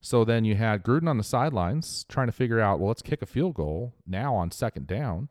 [0.00, 3.22] So then you had Gruden on the sidelines trying to figure out, well, let's kick
[3.22, 5.30] a field goal now on second down.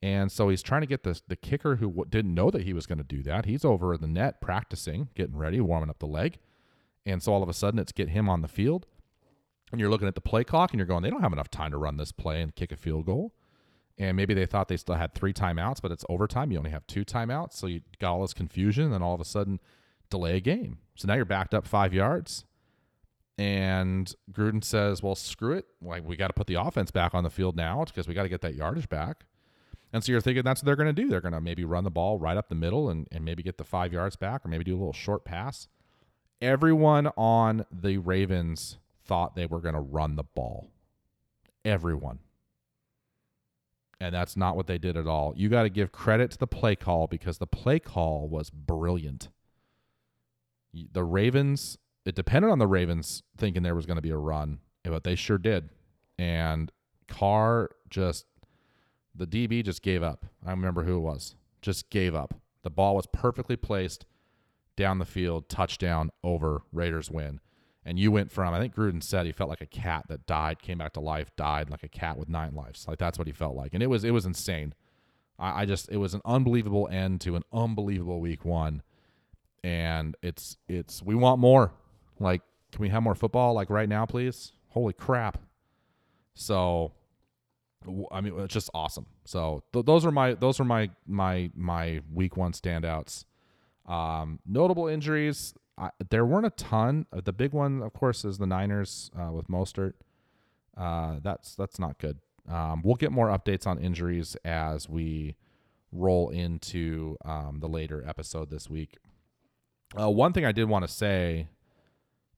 [0.00, 2.72] And so he's trying to get the, the kicker who w- didn't know that he
[2.72, 3.44] was going to do that.
[3.44, 6.38] He's over the net practicing, getting ready, warming up the leg.
[7.04, 8.86] And so all of a sudden it's get him on the field.
[9.70, 11.72] And you're looking at the play clock and you're going, they don't have enough time
[11.72, 13.32] to run this play and kick a field goal
[13.98, 16.52] and maybe they thought they still had three timeouts, but it's overtime.
[16.52, 19.20] You only have two timeouts, so you got all this confusion, and then all of
[19.20, 19.58] a sudden,
[20.08, 20.78] delay a game.
[20.94, 22.44] So now you're backed up five yards,
[23.36, 25.66] and Gruden says, "Well, screw it.
[25.82, 28.22] Like we got to put the offense back on the field now because we got
[28.22, 29.24] to get that yardage back."
[29.92, 31.08] And so you're thinking that's what they're going to do.
[31.08, 33.56] They're going to maybe run the ball right up the middle and, and maybe get
[33.56, 35.66] the five yards back, or maybe do a little short pass.
[36.40, 38.78] Everyone on the Ravens
[39.08, 40.70] thought they were going to run the ball.
[41.64, 42.20] Everyone
[44.00, 45.32] and that's not what they did at all.
[45.36, 49.28] You got to give credit to the play call because the play call was brilliant.
[50.72, 54.60] The Ravens, it depended on the Ravens thinking there was going to be a run,
[54.84, 55.70] eh, but they sure did.
[56.16, 56.70] And
[57.08, 58.26] Carr just,
[59.14, 60.26] the DB just gave up.
[60.46, 61.34] I remember who it was.
[61.60, 62.34] Just gave up.
[62.62, 64.04] The ball was perfectly placed
[64.76, 67.40] down the field, touchdown over, Raiders win
[67.88, 70.60] and you went from I think Gruden said he felt like a cat that died,
[70.60, 72.86] came back to life, died like a cat with nine lives.
[72.86, 74.74] Like that's what he felt like, and it was it was insane.
[75.38, 78.82] I, I just it was an unbelievable end to an unbelievable week one,
[79.64, 81.72] and it's it's we want more.
[82.20, 84.52] Like, can we have more football like right now, please?
[84.68, 85.38] Holy crap!
[86.34, 86.92] So,
[88.12, 89.06] I mean, it's just awesome.
[89.24, 93.24] So th- those are my those are my my my week one standouts.
[93.86, 95.54] Um, notable injuries.
[95.78, 97.06] I, there weren't a ton.
[97.12, 99.94] Uh, the big one, of course, is the Niners uh, with Mostert.
[100.76, 102.18] Uh, that's that's not good.
[102.50, 105.36] Um, we'll get more updates on injuries as we
[105.92, 108.98] roll into um, the later episode this week.
[109.98, 111.48] Uh, one thing I did want to say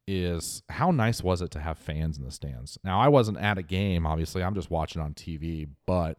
[0.07, 2.79] is how nice was it to have fans in the stands?
[2.83, 4.42] Now I wasn't at a game, obviously.
[4.42, 6.18] I'm just watching on TV, but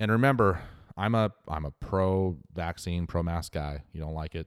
[0.00, 0.62] and remember,
[0.96, 3.82] I'm a I'm a pro vaccine, pro mask guy.
[3.92, 4.46] You don't like it,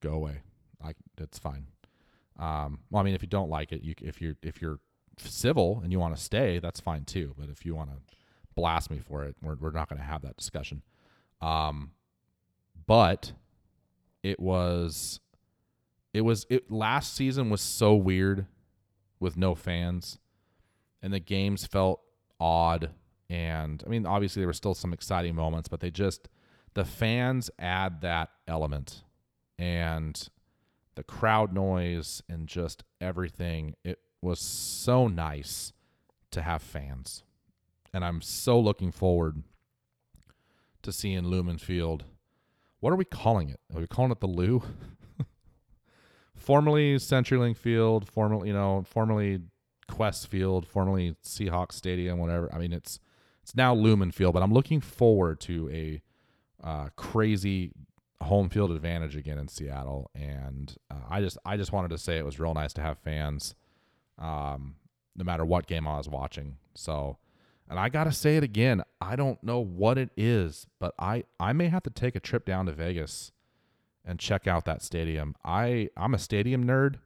[0.00, 0.40] go away.
[0.82, 1.66] Like that's fine.
[2.38, 4.78] Um, well, I mean, if you don't like it, you if you're if you're
[5.18, 7.34] civil and you want to stay, that's fine too.
[7.38, 8.16] But if you want to
[8.54, 10.82] blast me for it, we're we're not going to have that discussion.
[11.40, 11.92] Um,
[12.86, 13.32] but
[14.22, 15.20] it was
[16.12, 18.46] it was it last season was so weird
[19.20, 20.18] with no fans
[21.02, 22.00] and the games felt
[22.40, 22.90] odd
[23.28, 26.28] and I mean obviously there were still some exciting moments but they just
[26.74, 29.02] the fans add that element
[29.58, 30.28] and
[30.94, 33.74] the crowd noise and just everything.
[33.84, 35.72] It was so nice
[36.30, 37.22] to have fans.
[37.94, 39.42] and I'm so looking forward
[40.82, 42.04] to seeing Lumen Field.
[42.80, 43.60] What are we calling it?
[43.74, 44.62] Are we calling it the Lou?
[46.36, 49.40] formerly CenturyLink Field, formerly you know, formerly
[49.90, 52.52] Qwest Field, formerly Seahawks Stadium, whatever.
[52.52, 53.00] I mean, it's
[53.42, 56.02] it's now Lumen Field, but I'm looking forward to a
[56.62, 57.72] uh, crazy
[58.22, 62.18] home field advantage again in Seattle, and uh, I just I just wanted to say
[62.18, 63.54] it was real nice to have fans,
[64.18, 64.76] um,
[65.14, 66.56] no matter what game I was watching.
[66.74, 67.18] So,
[67.68, 71.52] and I gotta say it again, I don't know what it is, but I I
[71.52, 73.32] may have to take a trip down to Vegas
[74.04, 75.34] and check out that stadium.
[75.44, 76.96] I I'm a stadium nerd.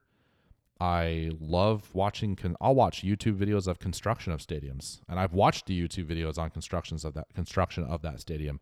[0.80, 2.36] I love watching.
[2.36, 6.38] Con- I'll watch YouTube videos of construction of stadiums, and I've watched the YouTube videos
[6.38, 8.60] on constructions of that construction of that stadium.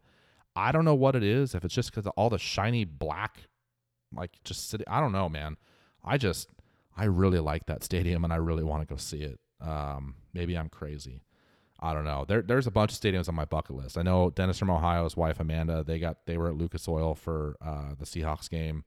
[0.57, 1.55] I don't know what it is.
[1.55, 3.39] If it's just because of all the shiny black,
[4.15, 4.87] like just sitting.
[4.89, 5.57] I don't know, man.
[6.05, 6.49] I just
[6.97, 9.39] I really like that stadium, and I really want to go see it.
[9.61, 11.23] Um, maybe I'm crazy.
[11.81, 12.25] I don't know.
[12.27, 13.97] There, there's a bunch of stadiums on my bucket list.
[13.97, 15.85] I know Dennis from Ohio's wife Amanda.
[15.85, 18.85] They got they were at Lucas Oil for uh, the Seahawks game.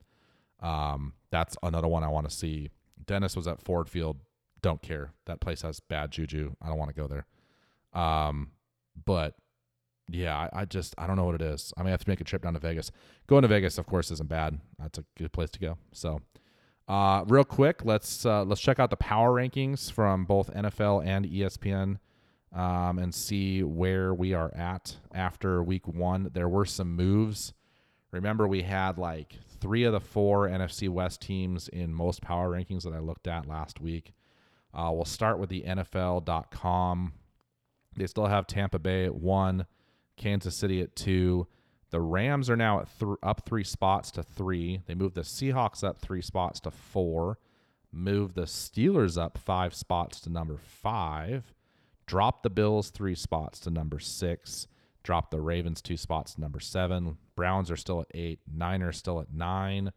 [0.60, 2.70] Um, that's another one I want to see.
[3.06, 4.18] Dennis was at Ford Field.
[4.62, 5.14] Don't care.
[5.26, 6.54] That place has bad juju.
[6.62, 7.26] I don't want to go there.
[7.94, 8.52] Um,
[9.06, 9.36] but
[10.14, 11.74] yeah, I, I, just I don't know what it is.
[11.78, 12.92] I may have to make a trip down to Vegas.
[13.28, 14.60] Going to Vegas, of course, isn't bad.
[14.80, 15.78] That's a good place to go.
[15.92, 16.22] So,
[16.88, 21.26] uh, real quick, let's uh, let's check out the power rankings from both NFL and
[21.26, 21.98] ESPN,
[22.54, 26.30] um, and see where we are at after Week One.
[26.34, 27.54] There were some moves.
[28.12, 32.84] Remember, we had like three of the four NFC West teams in most power rankings
[32.84, 34.14] that I looked at last week.
[34.74, 37.14] Uh, we'll start with the NFL.com.
[37.96, 39.66] They still have Tampa Bay at one,
[40.22, 41.48] Kansas City at two.
[41.90, 44.82] The Rams are now at th- up three spots to three.
[44.86, 47.38] They moved the Seahawks up three spots to four.
[47.92, 51.54] Moved the Steelers up five spots to number five.
[52.06, 54.68] Dropped the Bills three spots to number six
[55.04, 57.18] dropped the Ravens two spots to number seven.
[57.36, 58.40] Browns are still at eight.
[58.52, 59.92] Niners still at nine.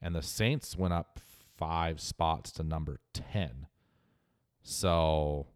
[0.00, 1.20] And the Saints went up
[1.56, 3.66] five spots to number 10.
[4.62, 5.46] So,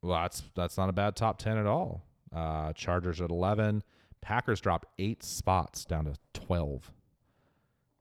[0.00, 2.04] well, that's, that's not a bad top 10 at all.
[2.34, 3.82] Uh, Chargers at 11.
[4.20, 6.92] Packers dropped eight spots down to 12.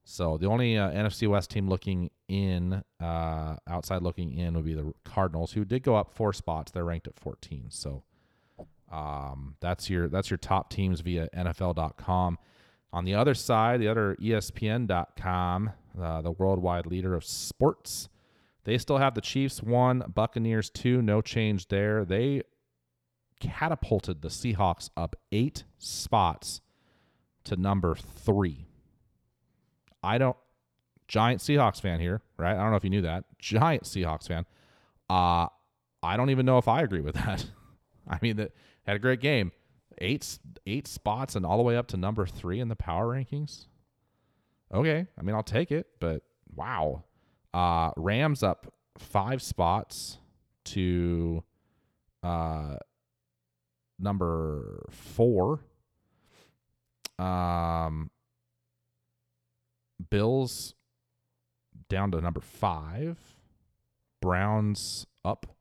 [0.03, 4.73] So the only uh, NFC West team looking in, uh, outside looking in, would be
[4.73, 6.71] the Cardinals, who did go up four spots.
[6.71, 7.65] They're ranked at 14.
[7.69, 8.03] So
[8.91, 12.37] um, that's your that's your top teams via NFL.com.
[12.93, 18.09] On the other side, the other ESPN.com, uh, the worldwide leader of sports,
[18.65, 22.03] they still have the Chiefs one, Buccaneers two, no change there.
[22.03, 22.43] They
[23.41, 26.61] catapulted the Seahawks up eight spots
[27.43, 28.67] to number three.
[30.01, 30.37] I don't
[31.07, 32.53] giant Seahawks fan here, right?
[32.53, 33.25] I don't know if you knew that.
[33.39, 34.45] Giant Seahawks fan.
[35.09, 35.47] Uh
[36.03, 37.45] I don't even know if I agree with that.
[38.07, 38.51] I mean that
[38.83, 39.51] had a great game.
[39.97, 43.65] Eight eight spots and all the way up to number three in the power rankings.
[44.73, 46.23] Okay, I mean I'll take it, but
[46.55, 47.03] wow.
[47.53, 50.17] Uh, Rams up five spots
[50.63, 51.43] to
[52.23, 52.75] uh,
[54.01, 55.61] number four.
[57.19, 58.09] Um,
[60.09, 60.73] Bills
[61.89, 63.17] down to number five.
[64.21, 65.55] Browns up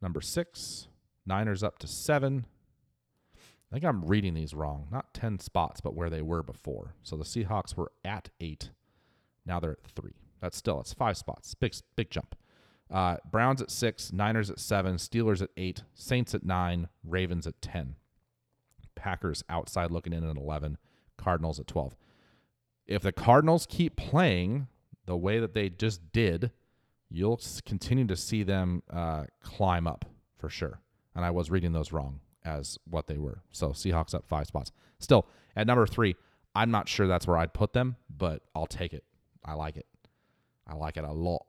[0.00, 0.88] number six.
[1.26, 2.46] Niners up to seven.
[3.70, 4.88] I think I'm reading these wrong.
[4.90, 6.94] Not 10 spots, but where they were before.
[7.02, 8.70] So the Seahawks were at eight.
[9.46, 10.14] Now they're at three.
[10.40, 11.54] That's still, it's five spots.
[11.54, 12.34] Big, big jump.
[12.90, 17.60] Uh, Browns at six, Niners at seven, Steelers at eight, Saints at nine, Ravens at
[17.62, 17.94] 10.
[18.96, 20.76] Packers outside looking in at 11,
[21.16, 21.96] Cardinals at 12.
[22.86, 24.66] If the Cardinals keep playing
[25.06, 26.50] the way that they just did,
[27.08, 30.04] you'll continue to see them uh, climb up
[30.36, 30.80] for sure
[31.14, 33.42] and I was reading those wrong as what they were.
[33.50, 34.72] So Seahawks up five spots.
[34.98, 35.26] Still
[35.56, 36.16] at number three,
[36.54, 39.04] I'm not sure that's where I'd put them, but I'll take it.
[39.44, 39.86] I like it.
[40.66, 41.44] I like it a lot.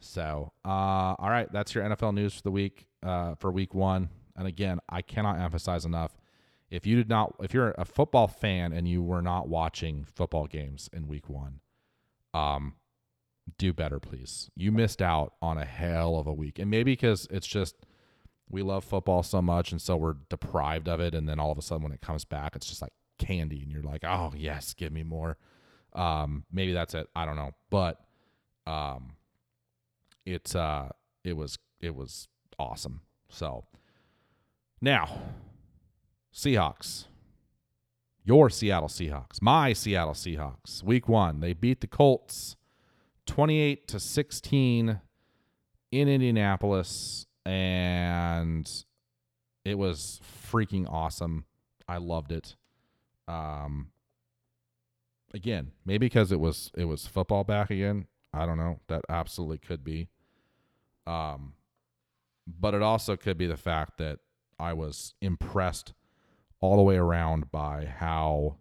[0.00, 4.08] So, uh, all right, that's your NFL news for the week, uh, for week one.
[4.36, 6.16] And again, I cannot emphasize enough.
[6.70, 10.46] If you did not, if you're a football fan and you were not watching football
[10.46, 11.60] games in week one,
[12.32, 12.74] um,
[13.58, 14.50] do better, please.
[14.54, 17.74] You missed out on a hell of a week, and maybe because it's just
[18.50, 21.58] we love football so much and so we're deprived of it and then all of
[21.58, 24.74] a sudden when it comes back it's just like candy and you're like oh yes
[24.74, 25.38] give me more
[25.92, 28.00] um maybe that's it i don't know but
[28.66, 29.12] um
[30.30, 30.88] it's uh
[31.24, 32.28] it was it was
[32.58, 33.64] awesome so
[34.80, 35.08] now
[36.34, 37.06] seahawks
[38.24, 42.56] your seattle seahawks my seattle seahawks week one they beat the colts
[43.26, 45.00] 28 to 16
[45.92, 48.84] in indianapolis and
[49.64, 50.20] it was
[50.50, 51.44] freaking awesome.
[51.88, 52.56] I loved it.
[53.28, 53.90] Um,
[55.34, 58.06] again, maybe because it was it was football back again.
[58.32, 58.80] I don't know.
[58.88, 60.08] That absolutely could be.
[61.06, 61.54] Um,
[62.46, 64.18] but it also could be the fact that
[64.58, 65.92] I was impressed
[66.60, 68.56] all the way around by how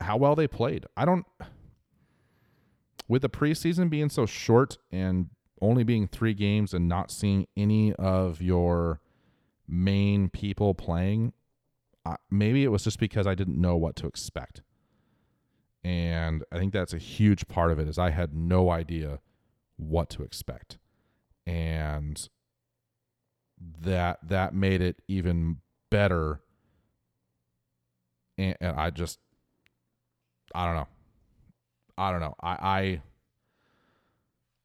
[0.00, 0.86] how well they played.
[0.96, 1.26] I don't
[3.08, 5.30] with the preseason being so short and
[5.60, 9.00] only being 3 games and not seeing any of your
[9.66, 11.32] main people playing,
[12.30, 14.62] maybe it was just because I didn't know what to expect.
[15.82, 19.20] And I think that's a huge part of it is I had no idea
[19.76, 20.78] what to expect.
[21.48, 22.28] And
[23.80, 25.56] that that made it even
[25.90, 26.40] better
[28.38, 29.18] and, and I just
[30.54, 30.88] I don't know.
[31.98, 32.34] I don't know.
[32.40, 33.02] I I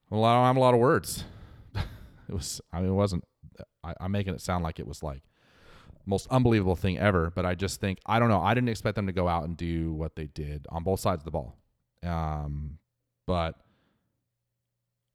[0.09, 1.25] well, I don't have a lot of words.
[1.75, 3.23] it was I mean it wasn't
[3.83, 5.23] I, I'm making it sound like it was like
[6.05, 8.41] most unbelievable thing ever, but I just think I don't know.
[8.41, 11.21] I didn't expect them to go out and do what they did on both sides
[11.21, 11.57] of the ball.
[12.03, 12.77] Um,
[13.25, 13.55] but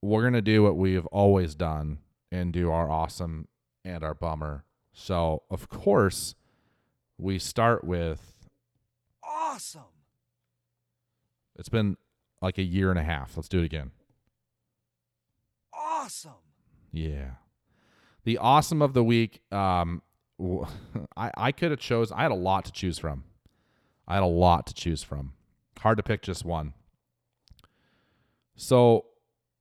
[0.03, 1.99] we're gonna do what we've always done
[2.31, 3.49] and do our awesome
[3.85, 4.65] and our bummer.
[4.93, 6.35] So of course
[7.19, 8.35] we start with
[9.23, 9.83] Awesome.
[11.57, 11.97] it's been
[12.41, 13.37] like a year and a half.
[13.37, 13.91] Let's do it again.
[15.73, 16.33] Awesome.
[16.93, 17.31] Yeah.
[18.25, 19.41] The awesome of the week.
[19.53, 20.03] Um,
[21.17, 22.13] I I could have chose.
[22.13, 23.25] I had a lot to choose from.
[24.07, 25.33] I had a lot to choose from.
[25.81, 26.75] Hard to pick just one.
[28.57, 29.07] So,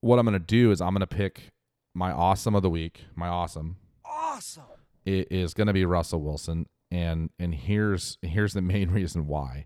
[0.02, 1.52] what I'm gonna do is I'm gonna pick
[1.94, 3.06] my awesome of the week.
[3.16, 3.78] My awesome
[4.38, 4.64] Awesome.
[5.06, 9.66] It is gonna be Russell Wilson, and and here's here's the main reason why.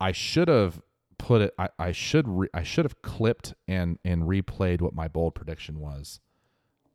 [0.00, 0.80] I should have
[1.18, 1.54] put it.
[1.58, 5.78] I, I should re, I should have clipped and and replayed what my bold prediction
[5.78, 6.20] was,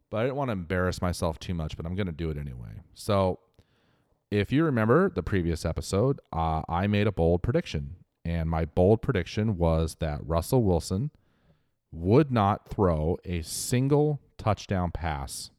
[0.10, 1.78] but I didn't want to embarrass myself too much.
[1.78, 2.82] But I'm gonna do it anyway.
[2.94, 3.40] So,
[4.32, 9.02] if you remember the previous episode, uh, I made a bold prediction, and my bold
[9.02, 11.12] prediction was that Russell Wilson
[11.92, 15.52] would not throw a single touchdown pass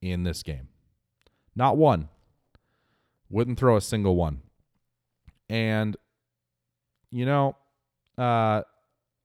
[0.00, 0.68] in this game.
[1.54, 2.08] Not one.
[3.30, 4.42] Wouldn't throw a single one.
[5.48, 5.96] And
[7.10, 7.56] you know,
[8.16, 8.62] uh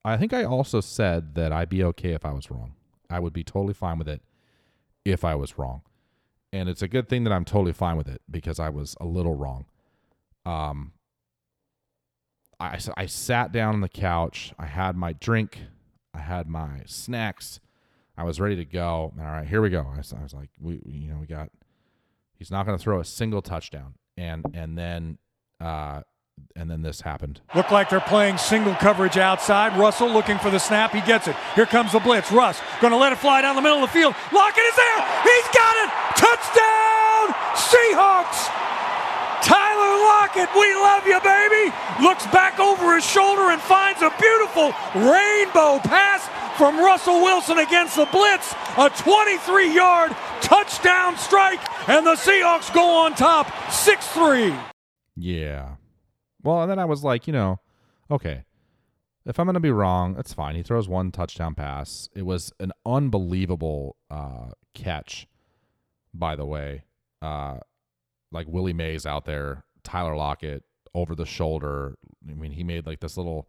[0.06, 2.74] I think I also said that I'd be okay if I was wrong.
[3.08, 4.22] I would be totally fine with it
[5.04, 5.82] if I was wrong.
[6.52, 9.06] And it's a good thing that I'm totally fine with it because I was a
[9.06, 9.66] little wrong.
[10.44, 10.92] Um
[12.60, 14.54] I, I sat down on the couch.
[14.58, 15.60] I had my drink.
[16.14, 17.60] I had my snacks.
[18.16, 19.12] I was ready to go.
[19.18, 19.86] All right, here we go.
[19.92, 21.50] I was, I was like, we, you know, we got.
[22.36, 25.18] He's not going to throw a single touchdown, and and then,
[25.60, 26.02] uh,
[26.54, 27.40] and then this happened.
[27.54, 29.78] Look like they're playing single coverage outside.
[29.78, 30.92] Russell looking for the snap.
[30.92, 31.36] He gets it.
[31.54, 32.30] Here comes the blitz.
[32.30, 34.14] Russ going to let it fly down the middle of the field.
[34.32, 34.98] Lockett is there.
[35.22, 35.90] He's got it.
[36.16, 38.73] Touchdown, Seahawks.
[40.04, 41.74] Lockett, we love you, baby.
[42.02, 47.96] Looks back over his shoulder and finds a beautiful rainbow pass from Russell Wilson against
[47.96, 48.54] the blitz.
[48.78, 54.54] A 23 yard touchdown strike, and the Seahawks go on top 6 3.
[55.16, 55.76] Yeah.
[56.42, 57.60] Well, and then I was like, you know,
[58.10, 58.44] okay,
[59.24, 60.54] if I'm going to be wrong, that's fine.
[60.54, 62.08] He throws one touchdown pass.
[62.14, 65.26] It was an unbelievable uh, catch,
[66.12, 66.84] by the way.
[67.22, 67.58] Uh,
[68.30, 70.64] like Willie Mays out there, Tyler Lockett
[70.94, 71.96] over the shoulder.
[72.28, 73.48] I mean, he made like this little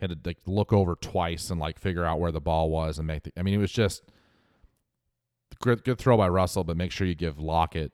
[0.00, 3.06] had to like look over twice and like figure out where the ball was and
[3.06, 3.32] make the.
[3.36, 4.02] I mean, it was just
[5.60, 7.92] good, good throw by Russell, but make sure you give Lockett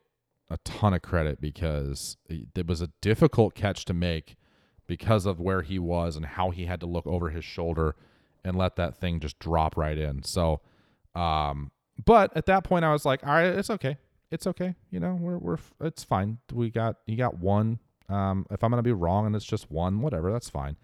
[0.49, 4.35] a ton of credit because it, was a difficult catch to make
[4.87, 7.95] because of where he was and how he had to look over his shoulder
[8.43, 10.23] and let that thing just drop right in.
[10.23, 10.61] So,
[11.13, 11.71] um,
[12.03, 13.97] but at that point, I was like, all right, it's okay,
[14.31, 14.75] it's okay.
[14.91, 16.39] You know, we're we're it's fine.
[16.53, 17.79] We got you got one.
[18.07, 20.77] Um, if I'm gonna be wrong and it's just one, whatever, that's fine.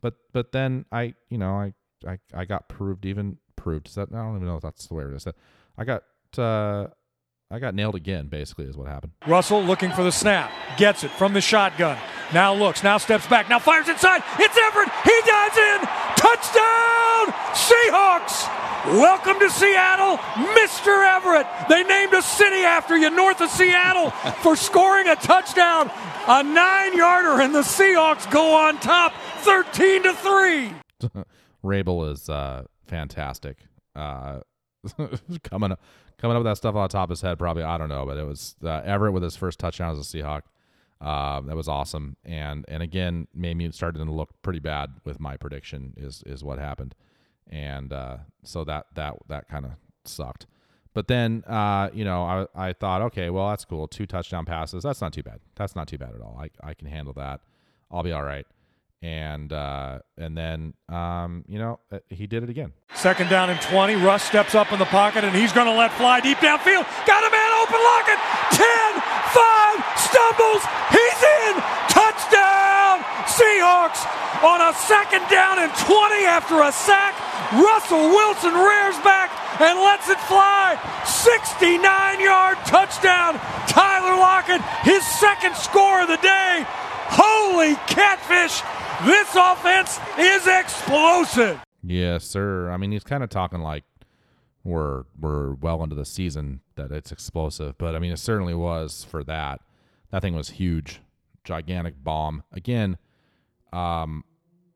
[0.00, 1.74] But but then I you know I
[2.06, 3.88] I, I got proved even proved.
[3.88, 5.26] Is that I don't even know if that's the way it is.
[5.76, 6.02] I got
[6.38, 6.88] uh
[7.50, 8.28] I got nailed again.
[8.28, 9.12] Basically, is what happened.
[9.26, 10.52] Russell looking for the snap.
[10.76, 11.98] Gets it from the shotgun.
[12.32, 14.22] Now looks, now steps back, now fires inside.
[14.38, 14.88] It's Everett.
[15.02, 15.80] He dives in.
[16.16, 18.69] Touchdown, Seahawks.
[18.86, 20.16] Welcome to Seattle,
[20.56, 21.06] Mr.
[21.16, 21.46] Everett.
[21.68, 24.10] They named a city after you north of Seattle
[24.42, 25.90] for scoring a touchdown,
[26.26, 30.72] a nine yarder, and the Seahawks go on top 13 to 3.
[31.62, 33.58] Raible is uh, fantastic.
[33.94, 34.40] Uh,
[35.42, 35.80] coming up,
[36.16, 38.06] coming up with that stuff on the top of his head, probably I don't know,
[38.06, 40.42] but it was uh, Everett with his first touchdown as a Seahawk.
[41.02, 45.20] Uh, that was awesome, and and again made me started to look pretty bad with
[45.20, 45.92] my prediction.
[45.98, 46.94] Is is what happened,
[47.50, 49.72] and uh, so that that that kind of
[50.04, 50.46] sucked.
[50.92, 53.86] But then, uh, you know, I, I thought, okay, well, that's cool.
[53.86, 54.82] Two touchdown passes.
[54.82, 55.38] That's not too bad.
[55.54, 56.36] That's not too bad at all.
[56.40, 57.40] I, I can handle that.
[57.92, 58.46] I'll be all right.
[59.02, 62.72] And uh, and then, um, you know, uh, he did it again.
[62.94, 63.96] Second down and 20.
[63.96, 66.84] Russ steps up in the pocket and he's going to let fly deep downfield.
[67.06, 68.20] Got a man open, Lockett.
[68.52, 68.66] 10,
[69.32, 70.62] 5, stumbles.
[70.92, 71.54] He's in.
[71.88, 74.04] Touchdown, Seahawks
[74.44, 77.29] on a second down and 20 after a sack.
[77.52, 79.30] Russell Wilson rears back
[79.60, 80.78] and lets it fly.
[81.04, 83.34] 69 yard touchdown.
[83.66, 86.64] Tyler Lockett, his second score of the day.
[87.10, 88.62] Holy catfish.
[89.04, 91.60] This offense is explosive.
[91.82, 92.70] Yes, sir.
[92.70, 93.84] I mean, he's kind of talking like
[94.62, 99.04] we're we're well into the season that it's explosive, but I mean, it certainly was
[99.04, 99.60] for that.
[100.10, 101.00] That thing was huge,
[101.44, 102.44] gigantic bomb.
[102.52, 102.98] Again,
[103.72, 104.24] um,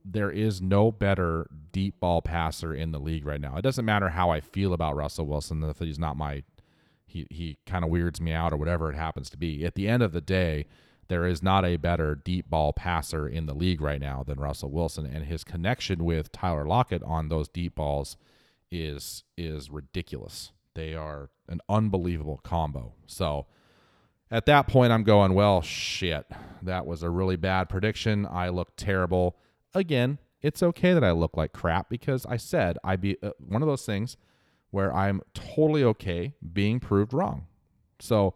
[0.04, 3.56] there is no better deep ball passer in the league right now.
[3.56, 6.44] It doesn't matter how I feel about Russell Wilson if he's not my
[7.04, 9.64] he he kind of weirds me out or whatever it happens to be.
[9.66, 10.66] At the end of the day,
[11.08, 14.70] there is not a better deep ball passer in the league right now than Russell
[14.70, 18.16] Wilson, and his connection with Tyler Lockett on those deep balls
[18.70, 20.52] is is ridiculous.
[20.74, 22.94] They are an unbelievable combo.
[23.06, 23.46] So
[24.30, 26.24] at that point, I'm going, well, shit,
[26.62, 28.26] that was a really bad prediction.
[28.30, 29.36] I look terrible.
[29.74, 33.62] Again, it's okay that I look like crap because I said I'd be uh, one
[33.62, 34.16] of those things
[34.70, 37.46] where I'm totally okay being proved wrong.
[38.00, 38.34] So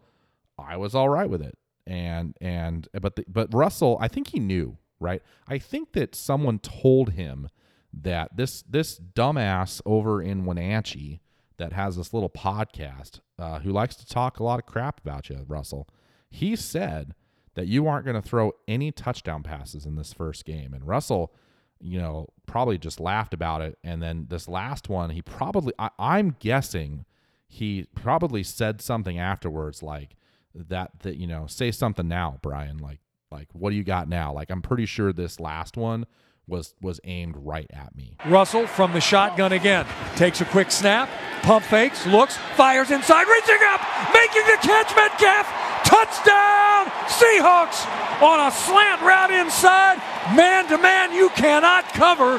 [0.58, 4.38] I was all right with it and and but the, but Russell, I think he
[4.38, 5.22] knew, right?
[5.48, 7.48] I think that someone told him
[7.92, 11.20] that this this dumbass over in Wenatchee
[11.56, 15.30] that has this little podcast uh, who likes to talk a lot of crap about
[15.30, 15.88] you, Russell.
[16.30, 17.14] He said
[17.54, 21.32] that you aren't going to throw any touchdown passes in this first game, and Russell,
[21.80, 23.78] you know, probably just laughed about it.
[23.84, 27.04] And then this last one, he probably, I, I'm guessing,
[27.46, 30.16] he probably said something afterwards like
[30.54, 33.00] that that you know say something now brian like
[33.30, 36.04] like what do you got now like i'm pretty sure this last one
[36.46, 39.86] was was aimed right at me Russell from the shotgun again.
[40.16, 41.10] Takes a quick snap,
[41.42, 43.80] pump fakes, looks, fires inside, reaching up,
[44.14, 45.46] making the catch, Metcalf.
[45.84, 47.86] Touchdown, Seahawks
[48.22, 50.00] on a slant route inside.
[50.36, 52.38] Man to man, you cannot cover.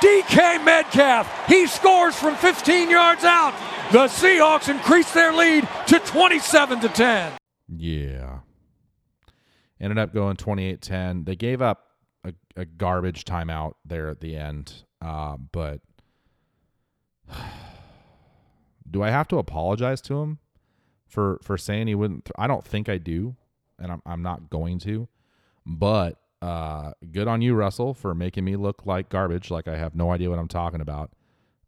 [0.00, 3.54] DK Metcalf, he scores from 15 yards out.
[3.92, 7.32] The Seahawks increase their lead to 27 to 10.
[7.68, 8.40] yeah
[9.80, 11.88] ended up going 28-10 they gave up
[12.24, 15.80] a, a garbage timeout there at the end uh, but
[18.90, 20.38] do i have to apologize to him
[21.06, 23.36] for for saying he wouldn't th- i don't think i do
[23.78, 25.08] and i'm, I'm not going to
[25.66, 29.94] but uh, good on you russell for making me look like garbage like i have
[29.94, 31.10] no idea what i'm talking about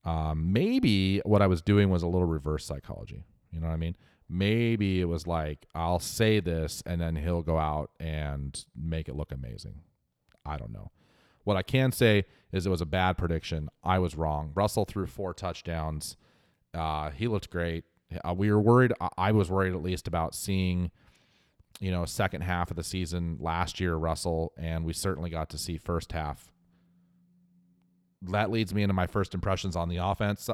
[0.06, 3.24] um, maybe what I was doing was a little reverse psychology.
[3.50, 3.96] You know what I mean?
[4.28, 9.16] Maybe it was like, I'll say this and then he'll go out and make it
[9.16, 9.80] look amazing.
[10.44, 10.92] I don't know.
[11.42, 13.68] What I can say is it was a bad prediction.
[13.82, 14.52] I was wrong.
[14.54, 16.16] Russell threw four touchdowns.
[16.72, 17.84] Uh, he looked great.
[18.24, 18.92] Uh, we were worried.
[19.18, 20.92] I was worried at least about seeing,
[21.80, 25.58] you know, second half of the season last year, Russell, and we certainly got to
[25.58, 26.52] see first half
[28.22, 30.48] that leads me into my first impressions on the offense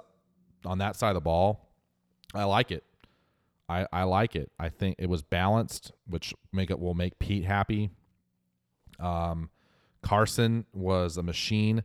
[0.65, 1.69] on that side of the ball.
[2.35, 2.85] I like it.
[3.69, 4.51] I, I like it.
[4.59, 7.91] I think it was balanced, which make it will make Pete happy.
[8.99, 9.51] Um,
[10.03, 11.85] Carson was a machine.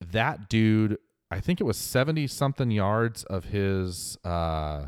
[0.00, 0.98] That dude,
[1.30, 4.86] I think it was seventy something yards of his uh,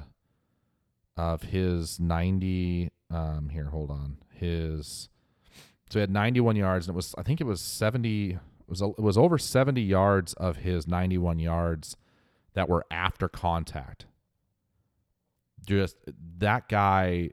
[1.16, 2.90] of his ninety.
[3.12, 4.18] Um, here, hold on.
[4.30, 5.08] His
[5.90, 8.70] so he had ninety one yards, and it was I think it was seventy it
[8.70, 11.96] was it was over 70 yards of his 91 yards
[12.54, 14.06] that were after contact.
[15.66, 15.96] Just
[16.38, 17.30] that guy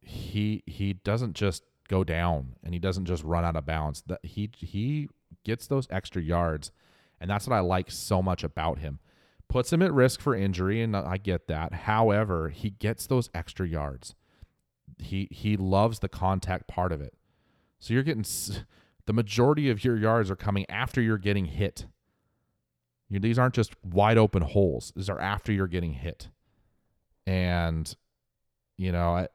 [0.00, 4.02] he he doesn't just go down and he doesn't just run out of bounds.
[4.06, 5.08] That he he
[5.44, 6.70] gets those extra yards
[7.20, 8.98] and that's what I like so much about him.
[9.48, 11.72] Puts him at risk for injury and I get that.
[11.72, 14.14] However, he gets those extra yards.
[14.98, 17.14] He he loves the contact part of it.
[17.78, 18.24] So you're getting
[19.06, 21.86] the majority of your yards are coming after you're getting hit.
[23.08, 24.92] You, these aren't just wide open holes.
[24.96, 26.28] These are after you're getting hit.
[27.26, 27.94] And,
[28.76, 29.28] you know, I,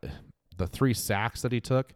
[0.55, 1.93] the three sacks that he took,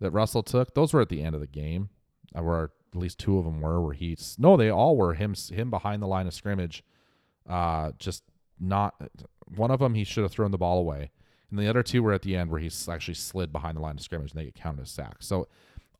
[0.00, 1.88] that Russell took, those were at the end of the game.
[2.36, 5.34] Uh, Where at least two of them were, where he's no, they all were him
[5.34, 6.84] him behind the line of scrimmage.
[7.48, 8.22] Uh, just
[8.60, 8.94] not
[9.54, 9.94] one of them.
[9.94, 11.10] He should have thrown the ball away,
[11.50, 13.96] and the other two were at the end where he's actually slid behind the line
[13.96, 15.26] of scrimmage and they get counted as sacks.
[15.26, 15.48] So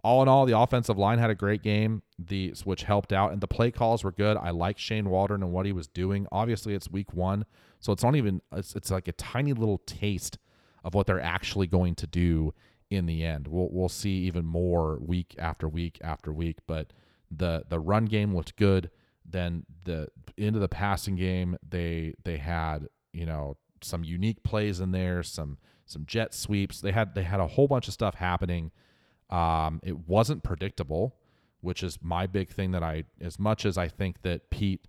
[0.05, 3.41] all in all, the offensive line had a great game, the which helped out, and
[3.41, 4.37] the play calls were good.
[4.37, 6.27] I like Shane Waldron and what he was doing.
[6.31, 7.45] Obviously, it's week one,
[7.81, 10.39] so it's not even it's, it's like a tiny little taste
[10.85, 12.55] of what they're actually going to do
[12.91, 13.49] in the end.
[13.49, 16.93] We'll we'll see even more week after week after week, but
[17.31, 18.91] the the run game looked good.
[19.25, 24.93] Then the into the passing game, they they had you know some unique plays in
[24.93, 26.81] there, some some jet sweeps.
[26.81, 28.70] They had they had a whole bunch of stuff happening.
[29.31, 31.16] Um, it wasn't predictable,
[31.61, 34.87] which is my big thing that I as much as I think that Pete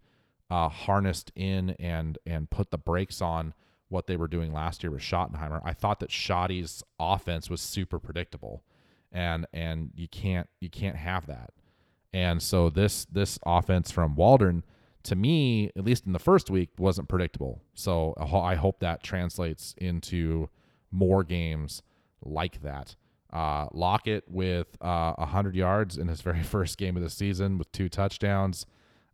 [0.49, 3.53] uh, harnessed in and and put the brakes on
[3.89, 5.61] what they were doing last year with Schottenheimer.
[5.63, 8.63] I thought that Schotty's offense was super predictable,
[9.11, 11.53] and and you can't you can't have that.
[12.13, 14.63] And so this this offense from Waldron,
[15.09, 17.63] to me, at least in the first week, wasn't predictable.
[17.73, 20.49] So I hope that translates into
[20.91, 21.81] more games
[22.23, 22.95] like that.
[23.33, 27.71] Uh, Lockett with uh, 100 yards in his very first game of the season with
[27.71, 28.67] two touchdowns.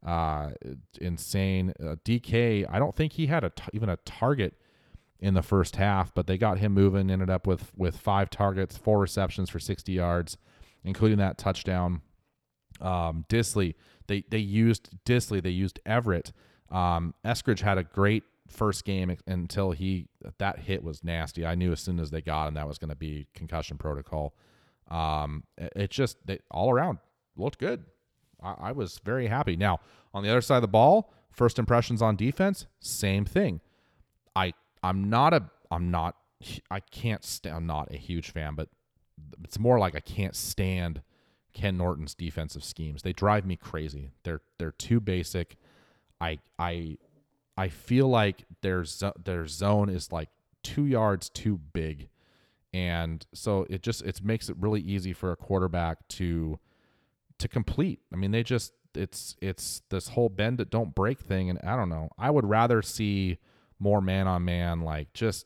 [0.06, 0.52] Uh,
[1.00, 1.74] insane.
[1.80, 4.54] Uh, DK, I don't think he had a t- even a target
[5.20, 7.10] in the first half, but they got him moving.
[7.10, 10.38] Ended up with with five targets, four receptions for 60 yards,
[10.84, 12.02] including that touchdown.
[12.82, 13.76] Um, Dissly,
[14.08, 16.32] they they used Dissly, they used Everett.
[16.70, 21.46] Um, Eskridge had a great first game until he that hit was nasty.
[21.46, 24.36] I knew as soon as they got him that was going to be concussion protocol.
[24.90, 27.00] Um, it, it just they, all around
[27.36, 27.86] looked good.
[28.42, 29.56] I, I was very happy.
[29.56, 29.80] Now
[30.14, 33.62] on the other side of the ball, first impressions on defense, same thing.
[34.36, 34.54] I
[34.84, 36.16] I'm not a I'm not
[36.70, 38.70] I can't stand I'm not a huge fan, but
[39.44, 41.02] it's more like I can't stand
[41.56, 43.02] Ken Norton's defensive schemes.
[43.02, 44.12] They drive me crazy.
[44.24, 45.56] They're they're too basic.
[46.20, 46.98] I I
[47.58, 48.86] I feel like their
[49.24, 50.30] their zone is like
[50.64, 52.10] 2 yards too big.
[52.74, 56.60] And so it just it makes it really easy for a quarterback to
[57.40, 58.02] to complete.
[58.12, 61.78] I mean, they just it's it's this whole bend it don't break thing and I
[61.78, 62.10] don't know.
[62.18, 63.38] I would rather see
[63.80, 65.46] more man on man, like just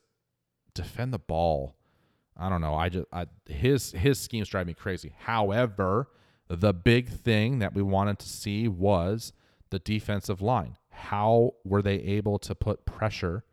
[0.74, 1.76] defend the ball.
[2.40, 2.76] I don't know.
[2.76, 5.14] I just I, his his schemes drive me crazy.
[5.20, 6.08] However,
[6.48, 9.34] the big thing that we wanted to see was
[9.70, 10.78] the defensive line.
[10.90, 13.44] How were they able to put pressure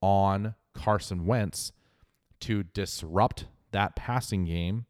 [0.00, 1.72] on Carson Wentz
[2.40, 4.86] to disrupt that passing game,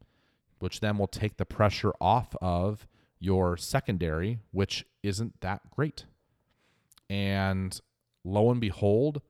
[0.59, 2.87] which then will take the pressure off of
[3.19, 6.05] your secondary, which isn't that great.
[7.09, 7.79] And
[8.23, 9.21] lo and behold,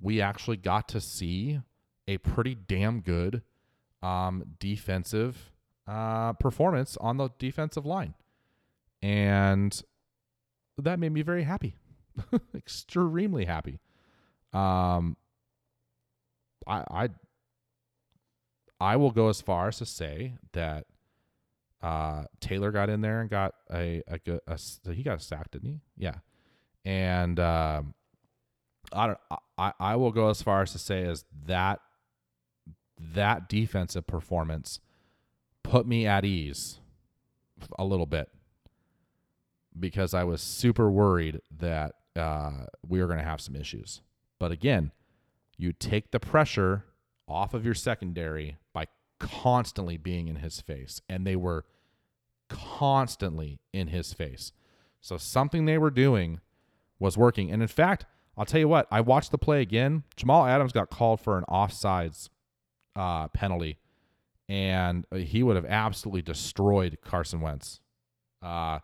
[0.00, 1.60] we actually got to see
[2.08, 3.42] a pretty damn good
[4.02, 5.52] um, defensive
[5.86, 8.14] uh, performance on the defensive line.
[9.00, 9.80] And
[10.76, 11.76] that made me very happy,
[12.54, 13.78] extremely happy.
[14.52, 15.16] Um,
[16.66, 17.08] I, I,
[18.80, 20.86] I will go as far as to say that
[21.82, 24.58] uh, Taylor got in there and got a, a good, a,
[24.92, 25.80] he got a sack, didn't he?
[25.96, 26.14] Yeah.
[26.84, 27.94] And um,
[28.92, 29.18] I don't.
[29.58, 31.80] I I will go as far as to say as that
[32.98, 34.80] that defensive performance
[35.62, 36.80] put me at ease
[37.78, 38.28] a little bit
[39.78, 44.00] because I was super worried that uh, we were going to have some issues.
[44.38, 44.92] But again,
[45.56, 46.84] you take the pressure
[47.26, 48.86] off of your secondary by
[49.18, 51.64] constantly being in his face, and they were
[52.48, 54.52] constantly in his face.
[55.00, 56.40] So something they were doing
[56.98, 57.50] was working.
[57.50, 60.04] And in fact, I'll tell you what, I watched the play again.
[60.16, 62.28] Jamal Adams got called for an offsides
[62.98, 63.78] uh, penalty,
[64.48, 67.80] and he would have absolutely destroyed Carson Wentz.
[68.42, 68.80] Uh,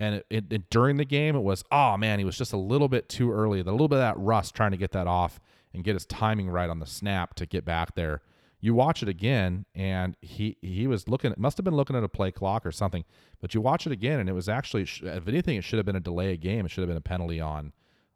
[0.00, 2.56] and it, it, it, during the game, it was, oh man, he was just a
[2.56, 5.40] little bit too early, a little bit of that rust trying to get that off
[5.74, 8.22] and get his timing right on the snap to get back there.
[8.60, 12.08] You watch it again, and he he was looking, must have been looking at a
[12.08, 13.04] play clock or something,
[13.40, 15.94] but you watch it again, and it was actually, if anything, it should have been
[15.94, 16.66] a delay of game.
[16.66, 17.72] It should have been a penalty on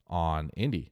[0.08, 0.90] on Indy.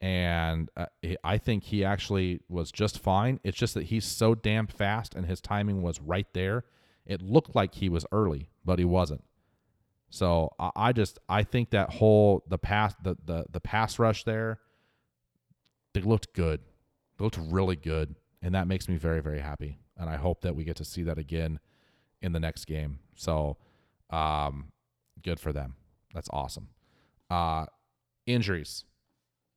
[0.00, 0.86] And uh,
[1.22, 3.38] I think he actually was just fine.
[3.44, 6.64] It's just that he's so damn fast and his timing was right there.
[7.04, 9.24] It looked like he was early, but he wasn't.
[10.08, 14.24] So I, I just I think that whole the pass the, the the pass rush
[14.24, 14.58] there,
[15.92, 16.60] they looked good.
[17.18, 18.16] They looked really good.
[18.42, 19.80] And that makes me very, very happy.
[19.98, 21.60] And I hope that we get to see that again
[22.22, 23.00] in the next game.
[23.14, 23.58] So
[24.08, 24.72] um
[25.22, 25.76] good for them.
[26.14, 26.68] That's awesome.
[27.28, 27.66] Uh
[28.26, 28.84] Injuries.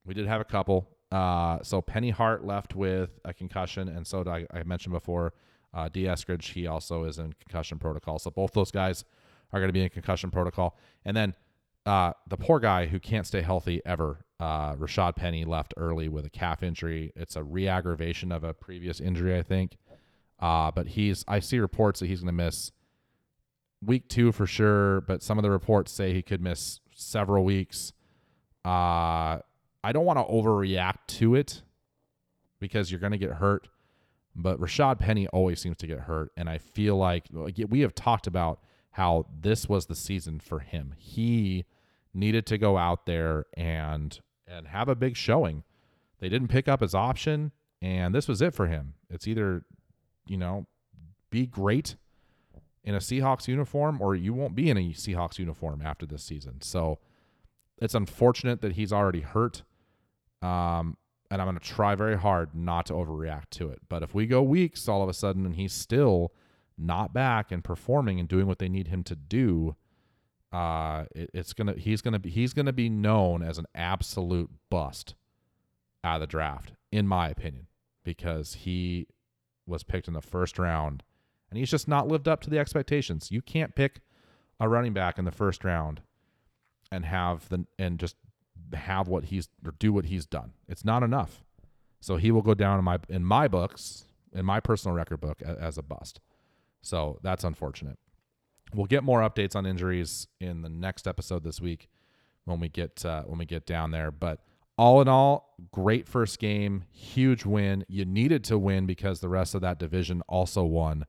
[0.05, 0.89] We did have a couple.
[1.11, 5.33] Uh, so Penny Hart left with a concussion, and so I, I mentioned before,
[5.73, 8.19] uh, Dee Eskridge, he also is in concussion protocol.
[8.19, 9.05] So both those guys
[9.51, 10.77] are going to be in concussion protocol.
[11.05, 11.35] And then
[11.85, 16.25] uh, the poor guy who can't stay healthy ever, uh, Rashad Penny, left early with
[16.25, 17.11] a calf injury.
[17.15, 19.77] It's a re-aggravation of a previous injury, I think.
[20.39, 22.71] Uh, but he's I see reports that he's going to miss
[23.81, 27.93] week two for sure, but some of the reports say he could miss several weeks.
[28.65, 29.39] Uh,
[29.83, 31.61] I don't want to overreact to it
[32.59, 33.67] because you're going to get hurt.
[34.35, 37.93] But Rashad Penny always seems to get hurt, and I feel like, like we have
[37.93, 38.61] talked about
[38.91, 40.95] how this was the season for him.
[40.97, 41.65] He
[42.15, 45.63] needed to go out there and and have a big showing.
[46.19, 48.93] They didn't pick up his option, and this was it for him.
[49.09, 49.65] It's either,
[50.27, 50.67] you know,
[51.29, 51.95] be great
[52.83, 56.61] in a Seahawks uniform, or you won't be in a Seahawks uniform after this season.
[56.61, 56.99] So
[57.79, 59.63] it's unfortunate that he's already hurt.
[60.43, 60.97] Um,
[61.31, 63.79] and I'm going to try very hard not to overreact to it.
[63.89, 66.31] But if we go weeks all of a sudden and he's still
[66.77, 69.75] not back and performing and doing what they need him to do,
[70.51, 75.15] uh, it, it's gonna he's gonna be he's gonna be known as an absolute bust
[76.03, 77.65] out of the draft, in my opinion,
[78.03, 79.07] because he
[79.65, 81.01] was picked in the first round
[81.49, 83.31] and he's just not lived up to the expectations.
[83.31, 84.01] You can't pick
[84.59, 86.01] a running back in the first round
[86.91, 88.15] and have the and just
[88.73, 90.53] have what he's or do what he's done.
[90.67, 91.43] It's not enough.
[91.99, 95.41] So he will go down in my in my books, in my personal record book
[95.41, 96.19] as, as a bust.
[96.81, 97.97] So that's unfortunate.
[98.73, 101.87] We'll get more updates on injuries in the next episode this week
[102.45, 104.11] when we get uh, when we get down there.
[104.11, 104.39] But
[104.77, 107.85] all in all, great first game, huge win.
[107.87, 111.05] You needed to win because the rest of that division also won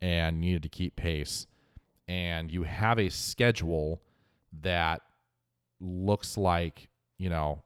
[0.00, 1.46] and needed to keep pace.
[2.06, 4.02] And you have a schedule
[4.62, 5.02] that
[5.80, 7.62] looks like you know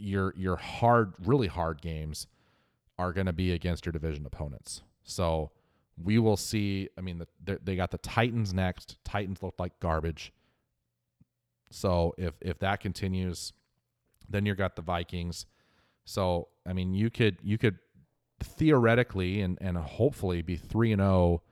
[0.00, 2.26] your your hard, really hard games
[2.98, 4.82] are going to be against your division opponents.
[5.04, 5.50] So
[6.02, 6.88] we will see.
[6.98, 8.96] I mean, the, they got the Titans next.
[9.04, 10.32] Titans look like garbage.
[11.70, 13.52] So if if that continues,
[14.28, 15.46] then you got the Vikings.
[16.04, 17.78] So I mean, you could you could
[18.42, 21.42] theoretically and and hopefully be three and zero oh,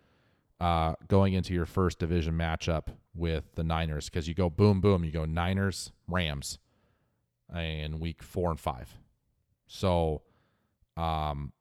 [0.61, 5.05] uh, going into your first division matchup with the Niners because you go boom boom
[5.05, 6.59] you go Niners Rams
[7.55, 8.95] in week four and five.
[9.67, 10.23] So,
[10.97, 11.53] um,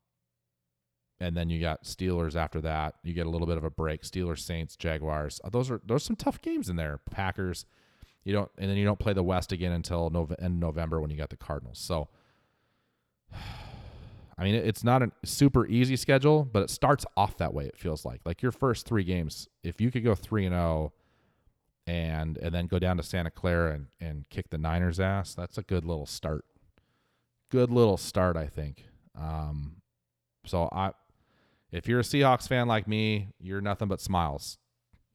[1.20, 2.96] and then you got Steelers after that.
[3.04, 4.04] You get a little bit of a break.
[4.04, 5.42] Steelers, Saints, Jaguars.
[5.44, 7.00] Uh, those are those are some tough games in there.
[7.10, 7.66] Packers.
[8.24, 11.16] You don't, and then you don't play the West again until end November when you
[11.16, 11.80] got the Cardinals.
[11.80, 12.10] So,
[14.38, 17.66] I mean, it's not a super easy schedule, but it starts off that way.
[17.66, 19.48] It feels like like your first three games.
[19.64, 20.94] If you could go three and zero, oh
[21.88, 25.58] and and then go down to Santa Clara and and kick the Niners' ass, that's
[25.58, 26.46] a good little start.
[27.50, 28.86] Good little start, I think.
[29.18, 29.78] Um,
[30.46, 30.92] so I,
[31.72, 34.58] if you're a Seahawks fan like me, you're nothing but smiles,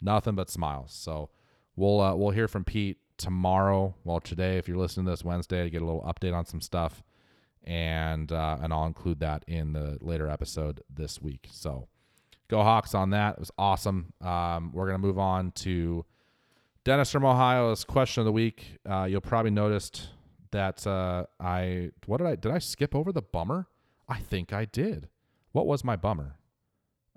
[0.01, 0.93] nothing but smiles.
[0.93, 1.31] So
[1.77, 3.95] we'll uh, we'll hear from Pete tomorrow.
[4.03, 6.61] Well, today, if you're listening to this Wednesday, to get a little update on some
[6.61, 7.03] stuff
[7.65, 11.49] and uh, and I'll include that in the later episode this week.
[11.51, 11.89] So
[12.49, 13.35] go Hawks on that.
[13.35, 14.13] It was awesome.
[14.21, 16.05] Um, we're gonna move on to
[16.85, 18.79] Dennis from Ohio's question of the week.
[18.89, 20.09] Uh, you'll probably noticed
[20.51, 23.69] that uh, I what did I did I skip over the bummer?
[24.09, 25.09] I think I did.
[25.53, 26.37] What was my bummer?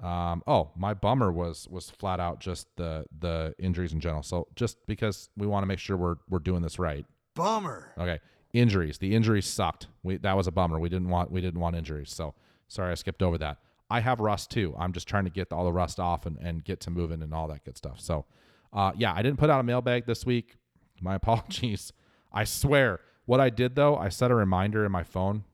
[0.02, 4.24] Um, oh, my bummer was was flat out just the the injuries in general.
[4.24, 7.06] So just because we want to make sure we're we're doing this right.
[7.34, 7.94] Bummer.
[7.98, 8.20] Okay
[8.56, 8.98] injuries.
[8.98, 9.88] The injuries sucked.
[10.04, 10.80] We that was a bummer.
[10.80, 12.12] We didn't want we didn't want injuries.
[12.12, 12.34] So
[12.68, 13.58] sorry I skipped over that.
[13.90, 14.74] I have rust too.
[14.78, 17.34] I'm just trying to get all the rust off and, and get to moving and
[17.34, 18.00] all that good stuff.
[18.00, 18.26] So
[18.74, 20.58] uh, yeah, I didn't put out a mailbag this week.
[21.02, 21.92] My apologies.
[22.32, 23.00] I swear.
[23.26, 25.46] What I did though, I set a reminder in my phone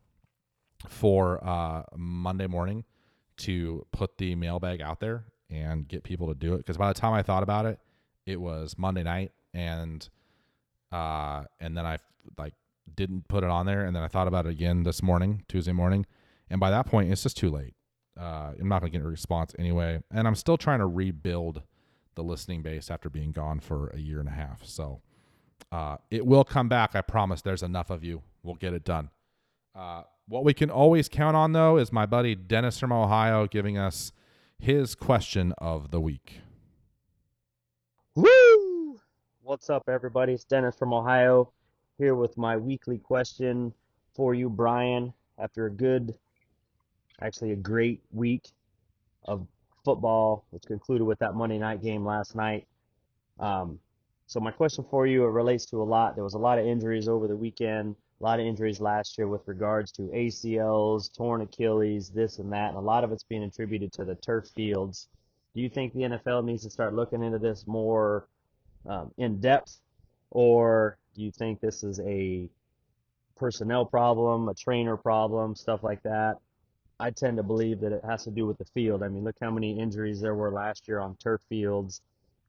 [0.90, 2.84] for uh, Monday morning
[3.38, 6.58] to put the mailbag out there and get people to do it.
[6.58, 7.80] Because by the time I thought about it,
[8.26, 10.08] it was Monday night, and
[10.92, 11.98] uh, and then I
[12.38, 12.54] like
[12.96, 15.72] didn't put it on there, and then I thought about it again this morning, Tuesday
[15.72, 16.06] morning,
[16.50, 17.76] and by that point, it's just too late.
[18.20, 21.64] Uh, I'm not going to get a response anyway, and I'm still trying to rebuild
[22.16, 24.66] the listening base after being gone for a year and a half.
[24.66, 25.02] So
[25.72, 26.96] uh, it will come back.
[26.96, 27.42] I promise.
[27.42, 28.22] There's enough of you.
[28.44, 29.10] We'll get it done.
[29.74, 33.78] Uh, what we can always count on, though, is my buddy Dennis from Ohio giving
[33.78, 34.12] us
[34.60, 36.42] his question of the week.
[38.16, 39.00] Woo!
[39.42, 40.34] What's up, everybody?
[40.34, 41.54] It's Dennis from Ohio
[41.98, 43.74] here with my weekly question
[44.14, 45.14] for you, Brian.
[45.38, 46.14] After a good,
[47.22, 48.50] actually a great week
[49.26, 49.48] of
[49.84, 52.68] football, which concluded with that Monday night game last night.
[53.40, 53.80] Um,
[54.28, 56.16] so my question for you it relates to a lot.
[56.16, 59.28] There was a lot of injuries over the weekend, a lot of injuries last year
[59.28, 63.44] with regards to ACLs, torn Achilles, this and that, and a lot of it's being
[63.44, 65.10] attributed to the turf fields.
[65.54, 68.28] Do you think the NFL needs to start looking into this more
[68.86, 69.82] um, in depth,
[70.30, 72.50] or do you think this is a
[73.36, 76.38] personnel problem, a trainer problem, stuff like that?
[77.00, 79.02] I tend to believe that it has to do with the field.
[79.02, 82.02] I mean, look how many injuries there were last year on turf fields.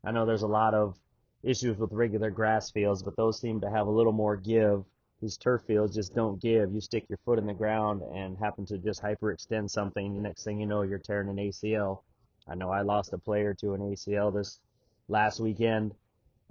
[0.04, 0.98] I know there's a lot of
[1.42, 4.84] issues with regular grass fields, but those seem to have a little more give.
[5.22, 6.72] These turf fields just don't give.
[6.72, 10.14] You stick your foot in the ground and happen to just hyperextend something.
[10.14, 12.02] The next thing you know, you're tearing an ACL.
[12.48, 14.60] I know I lost a player to an ACL this
[15.08, 15.94] last weekend,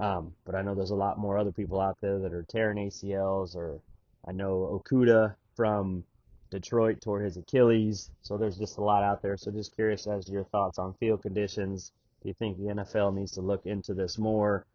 [0.01, 2.89] um, but I know there's a lot more other people out there that are tearing
[2.89, 3.55] ACLs.
[3.55, 3.79] Or
[4.27, 6.03] I know Okudah from
[6.49, 8.09] Detroit tore his Achilles.
[8.23, 9.37] So there's just a lot out there.
[9.37, 11.91] So just curious as to your thoughts on field conditions.
[12.23, 14.65] Do you think the NFL needs to look into this more,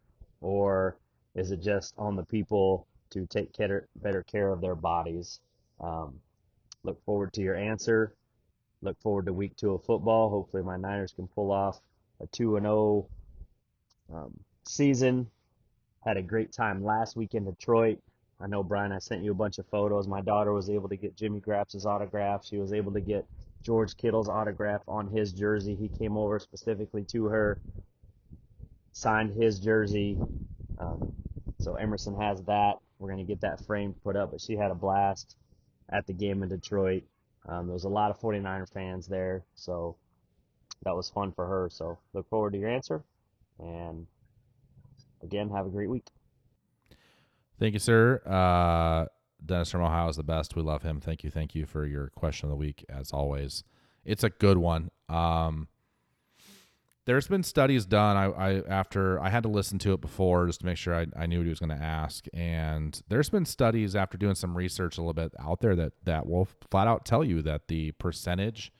[0.41, 0.97] or
[1.35, 5.39] is it just on the people to take better care of their bodies?
[5.81, 6.15] Um,
[6.83, 8.13] look forward to your answer.
[8.81, 10.29] Look forward to week two of football.
[10.29, 11.79] Hopefully, my Niners can pull off
[12.21, 13.07] a 2 and 0
[14.13, 14.33] um,
[14.67, 15.29] season.
[16.05, 17.99] Had a great time last week in Detroit.
[18.39, 20.07] I know, Brian, I sent you a bunch of photos.
[20.07, 22.45] My daughter was able to get Jimmy Graps' autograph.
[22.45, 23.25] She was able to get
[23.63, 25.75] George Kittle's autograph on his jersey.
[25.75, 27.59] He came over specifically to her,
[28.93, 30.17] signed his jersey.
[30.77, 31.11] Um,
[31.59, 32.75] so Emerson has that.
[32.99, 35.35] We're going to get that frame put up, but she had a blast
[35.89, 37.03] at the game in Detroit.
[37.47, 39.95] Um, there was a lot of 49er fans there, so
[40.83, 41.69] that was fun for her.
[41.71, 43.03] So look forward to your answer.
[43.59, 44.05] And
[45.23, 46.07] again, have a great week.
[47.59, 48.21] Thank you, sir.
[48.25, 49.07] Uh,
[49.43, 50.55] Dennis from Ohio is the best.
[50.55, 50.99] We love him.
[50.99, 53.63] Thank you, thank you for your question of the week, as always.
[54.05, 54.89] It's a good one.
[55.09, 55.67] Um,
[57.05, 58.17] there's been studies done.
[58.17, 61.07] I, I after I had to listen to it before just to make sure I,
[61.15, 62.25] I knew what he was going to ask.
[62.33, 66.27] And there's been studies after doing some research a little bit out there that that
[66.27, 68.73] will flat out tell you that the percentage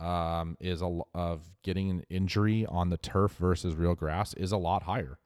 [0.00, 4.58] um, is a, of getting an injury on the turf versus real grass is a
[4.58, 5.18] lot higher.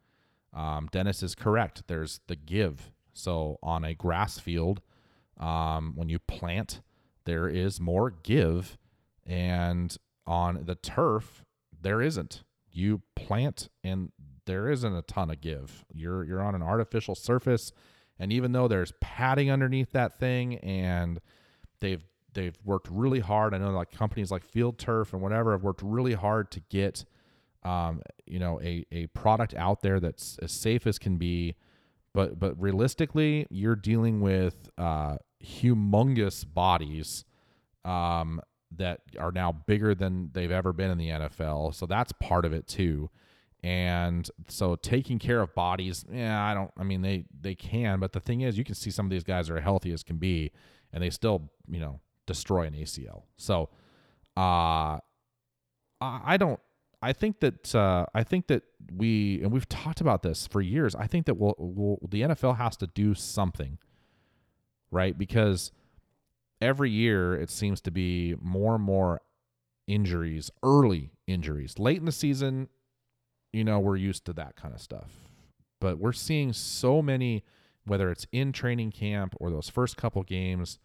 [0.53, 1.85] Um, Dennis is correct.
[1.87, 2.91] There's the give.
[3.13, 4.81] So on a grass field,
[5.39, 6.81] um, when you plant,
[7.25, 8.79] there is more give,
[9.27, 9.97] and
[10.27, 11.45] on the turf,
[11.81, 12.43] there isn't.
[12.71, 14.13] You plant, and
[14.47, 15.85] there isn't a ton of give.
[15.93, 17.73] You're you're on an artificial surface,
[18.19, 21.21] and even though there's padding underneath that thing, and
[21.81, 23.55] they've they've worked really hard.
[23.55, 27.05] I know like companies like Field Turf and whatever have worked really hard to get
[27.63, 31.57] um, you know, a, a product out there that's as safe as can be.
[32.13, 37.25] But but realistically, you're dealing with uh, humongous bodies
[37.85, 38.41] um,
[38.77, 41.75] that are now bigger than they've ever been in the NFL.
[41.75, 43.11] So that's part of it too.
[43.63, 46.71] And so taking care of bodies, yeah, I don't.
[46.79, 49.25] I mean, they they can, but the thing is, you can see some of these
[49.25, 50.51] guys are healthy as can be,
[50.93, 53.25] and they still, you know, destroy an ACL.
[53.37, 53.69] So,
[54.37, 54.99] uh,
[56.01, 56.59] I don't
[57.03, 58.63] I think that uh, I think that
[58.95, 60.95] we and we've talked about this for years.
[60.95, 63.79] I think that we'll, we'll, the NFL has to do something,
[64.91, 65.17] right?
[65.17, 65.73] Because
[66.61, 69.23] every year it seems to be more and more
[69.87, 71.79] injuries, early injuries.
[71.79, 72.69] Late in the season,
[73.53, 75.11] you know, we're used to that kind of stuff,
[75.81, 77.45] but we're seeing so many,
[77.87, 80.79] whether it's in training camp or those first couple games,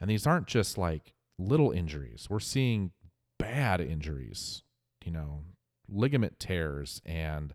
[0.00, 2.28] and these aren't just like little injuries.
[2.30, 2.92] We're seeing
[3.38, 4.62] bad injuries
[5.04, 5.44] you know,
[5.88, 7.54] ligament tears and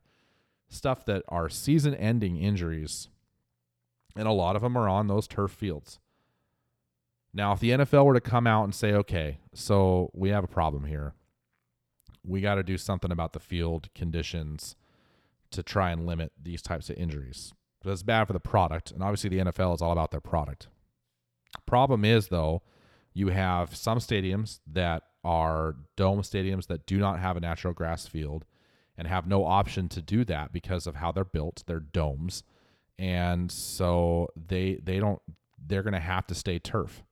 [0.68, 3.10] stuff that are season ending injuries.
[4.16, 6.00] And a lot of them are on those turf fields.
[7.34, 10.48] Now, if the NFL were to come out and say, okay, so we have a
[10.48, 11.14] problem here,
[12.24, 14.76] we got to do something about the field conditions
[15.52, 17.54] to try and limit these types of injuries.
[17.84, 18.91] That's bad for the product.
[18.91, 20.70] And obviously, the NFL is all about their product.
[21.66, 22.64] Problem is, though,
[23.14, 28.06] you have some stadiums that are dome stadiums that do not have a natural grass
[28.08, 28.46] field
[28.98, 31.64] and have no option to do that because of how they're built.
[31.66, 32.44] They're domes.
[32.98, 35.22] And so they they don't
[35.68, 37.04] they're going to have to stay turf.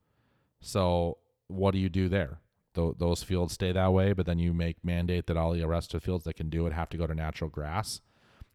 [0.61, 2.39] So what do you do there?
[2.75, 5.93] Th- those fields stay that way, but then you make mandate that all the rest
[5.93, 7.99] of fields that can do it have to go to natural grass.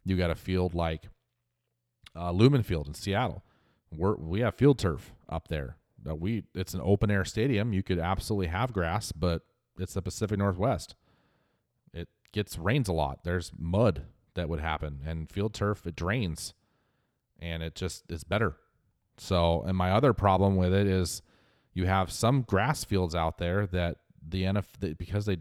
[0.05, 1.03] You got a field like
[2.15, 3.43] uh, Lumen Field in Seattle.
[3.91, 5.75] We're, we have field turf up there.
[6.03, 7.73] we it's an open air stadium.
[7.73, 9.43] You could absolutely have grass, but
[9.79, 10.95] it's the Pacific Northwest.
[11.93, 13.23] It gets rains a lot.
[13.23, 14.05] There's mud
[14.35, 16.53] that would happen, and field turf it drains,
[17.39, 18.57] and it just is better.
[19.17, 21.21] So, and my other problem with it is
[21.73, 25.37] you have some grass fields out there that the NFL because they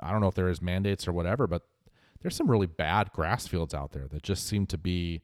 [0.00, 1.62] I don't know if there is mandates or whatever, but
[2.20, 5.22] there's some really bad grass fields out there that just seem to be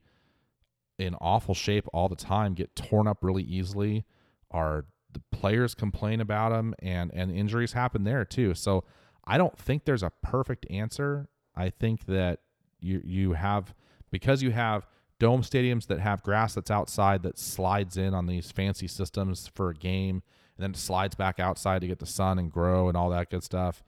[0.97, 4.05] in awful shape all the time, get torn up really easily,
[4.51, 8.53] are the players complain about them and and injuries happen there too.
[8.53, 8.83] So
[9.25, 11.29] I don't think there's a perfect answer.
[11.55, 12.39] I think that
[12.79, 13.73] you you have
[14.11, 14.87] because you have
[15.19, 19.69] dome stadiums that have grass that's outside that slides in on these fancy systems for
[19.69, 20.23] a game
[20.57, 23.43] and then slides back outside to get the sun and grow and all that good
[23.43, 23.83] stuff.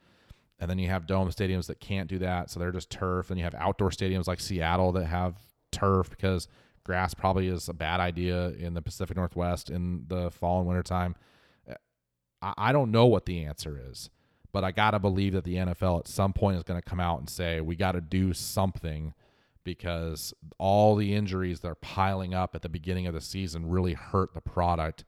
[0.59, 3.31] And then you have dome stadiums that can't do that, so they're just turf.
[3.31, 5.35] And you have outdoor stadiums like Seattle that have
[5.71, 6.47] turf because
[6.83, 10.83] grass probably is a bad idea in the Pacific Northwest in the fall and winter
[10.83, 11.15] time.
[12.41, 14.09] I, I don't know what the answer is,
[14.51, 16.99] but I got to believe that the NFL at some point is going to come
[16.99, 19.13] out and say, we got to do something
[19.63, 23.93] because all the injuries that are piling up at the beginning of the season really
[23.93, 25.05] hurt the product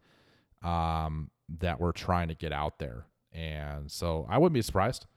[0.64, 3.06] um, that we're trying to get out there.
[3.32, 5.08] And so I wouldn't be surprised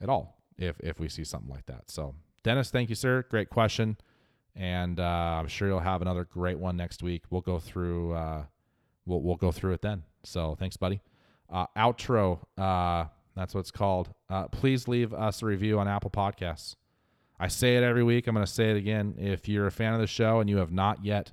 [0.00, 1.90] at all if if we see something like that.
[1.90, 3.24] So Dennis, thank you, sir.
[3.30, 3.98] Great question,
[4.56, 5.02] and uh,
[5.40, 7.24] I'm sure you'll have another great one next week.
[7.30, 8.44] We'll go through uh,
[9.06, 10.04] we'll we'll go through it then.
[10.24, 11.00] So thanks, buddy.
[11.50, 12.40] Uh, outro.
[12.56, 14.12] Uh, that's what it's called.
[14.28, 16.76] Uh, please leave us a review on Apple Podcasts.
[17.38, 18.26] I say it every week.
[18.26, 19.14] I'm going to say it again.
[19.18, 21.32] If you're a fan of the show and you have not yet,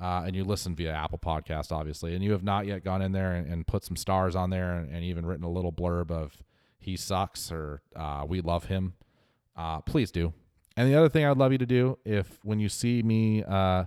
[0.00, 3.12] uh, and you listen via Apple Podcast, obviously, and you have not yet gone in
[3.12, 6.10] there and, and put some stars on there and, and even written a little blurb
[6.10, 6.42] of
[6.78, 7.82] he sucks or
[8.26, 8.94] we love him,
[9.86, 10.32] please do.
[10.80, 13.84] And the other thing I'd love you to do, if when you see me, uh,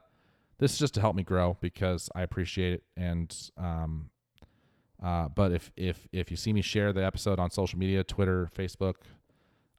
[0.59, 2.83] this is just to help me grow because I appreciate it.
[2.95, 4.11] And um,
[5.03, 8.47] uh, but if if if you see me share the episode on social media, Twitter,
[8.55, 8.93] Facebook,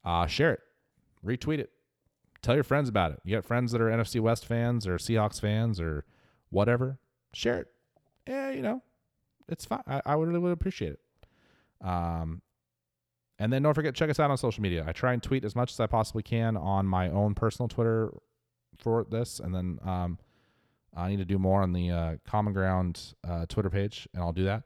[0.05, 0.61] uh, share it,
[1.25, 1.71] retweet it,
[2.43, 3.21] tell your friends about it.
[3.23, 6.05] You got friends that are NFC West fans or Seahawks fans or
[6.51, 6.99] whatever,
[7.33, 7.69] share it.
[8.27, 8.83] Yeah, you know,
[9.49, 9.85] it's fine.
[9.87, 11.01] I, I would really would appreciate it.
[11.81, 12.43] Um,
[13.39, 14.85] and then don't forget check us out on social media.
[14.87, 18.13] I try and tweet as much as I possibly can on my own personal Twitter
[18.79, 20.19] for this, and then um,
[20.97, 24.33] I need to do more on the uh, Common Ground uh, Twitter page, and I'll
[24.33, 24.63] do that.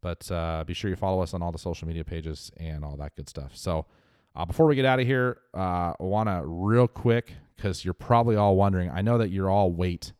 [0.00, 2.96] But uh, be sure you follow us on all the social media pages and all
[2.96, 3.56] that good stuff.
[3.56, 3.86] So
[4.34, 7.94] uh, before we get out of here, uh, I want to real quick because you're
[7.94, 8.90] probably all wondering.
[8.90, 10.12] I know that you're all wait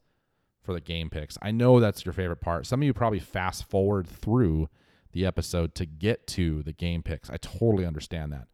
[0.63, 1.39] for the game picks.
[1.43, 2.67] I know that's your favorite part.
[2.67, 4.69] Some of you probably fast forward through
[5.17, 7.31] the episode to get to the game picks.
[7.31, 8.49] I totally understand that.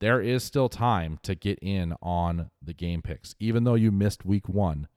[0.00, 3.36] There is still time to get in on the game picks.
[3.38, 4.88] Even though you missed week one,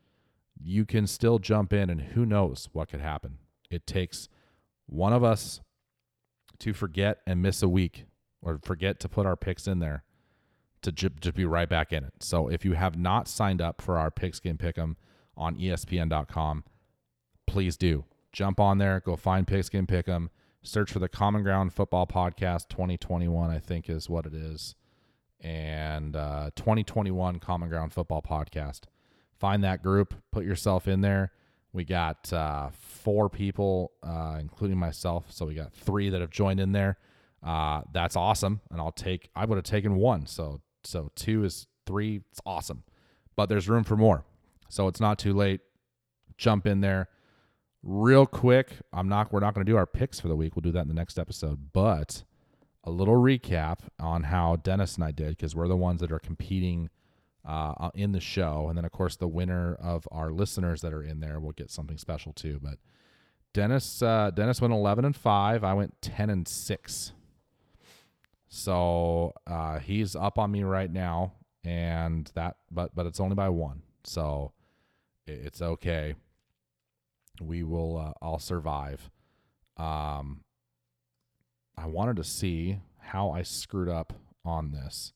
[0.59, 3.38] you can still jump in, and who knows what could happen.
[3.70, 4.28] It takes
[4.88, 5.61] one of us
[6.57, 8.05] to forget and miss a week
[8.41, 10.03] or forget to put our picks in there
[10.82, 12.14] to just be right back in it.
[12.22, 14.95] So if you have not signed up for our picks Pigskin Pick'em
[15.38, 16.64] on ESPN.com,
[17.45, 18.05] please do.
[18.32, 20.30] Jump on there, go find picks Pigskin Pick'em
[20.64, 24.76] search for the Common Ground Football Podcast 2021, I think is what it is,
[25.41, 28.84] and uh, 2021 Common Ground Football Podcast.
[29.38, 31.32] Find that group, put yourself in there.
[31.74, 36.59] We got uh, four people, uh, including myself, so we got three that have joined
[36.59, 36.97] in there.
[37.43, 39.30] Uh, that's awesome, and I'll take.
[39.36, 42.22] I would have taken one, so so two is three.
[42.32, 42.84] It's awesome,
[43.36, 44.24] but there's room for more,
[44.70, 45.59] so it's not too late.
[46.38, 47.09] Jump in there
[47.84, 50.55] real quick i'm not we're not going to do our picks for the week.
[50.55, 51.73] We'll do that in the next episode.
[51.73, 52.23] But
[52.86, 56.19] a little recap on how dennis and i did because we're the ones that are
[56.19, 56.89] competing
[57.45, 58.67] uh, in the show.
[58.69, 61.69] And then of course the winner of our listeners that are in there will get
[61.69, 62.59] something special too.
[62.61, 62.79] But
[63.53, 67.11] dennis uh, dennis went 11 and 5 i went 10 and 6
[68.47, 73.49] so uh, he's up on me right now and that but but it's only by
[73.49, 73.81] one.
[74.03, 74.51] So
[75.25, 76.15] it's okay
[77.41, 79.09] we will uh, all survive.
[79.77, 80.41] Um,
[81.77, 84.13] I wanted to see how I screwed up
[84.45, 85.13] on this.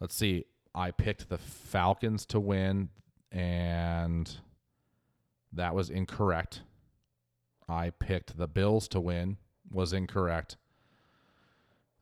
[0.00, 0.46] Let's see.
[0.74, 2.90] I picked the Falcons to win,
[3.32, 4.30] and
[5.52, 6.62] that was incorrect.
[7.68, 9.36] I picked the Bills to win,
[9.70, 10.56] was incorrect.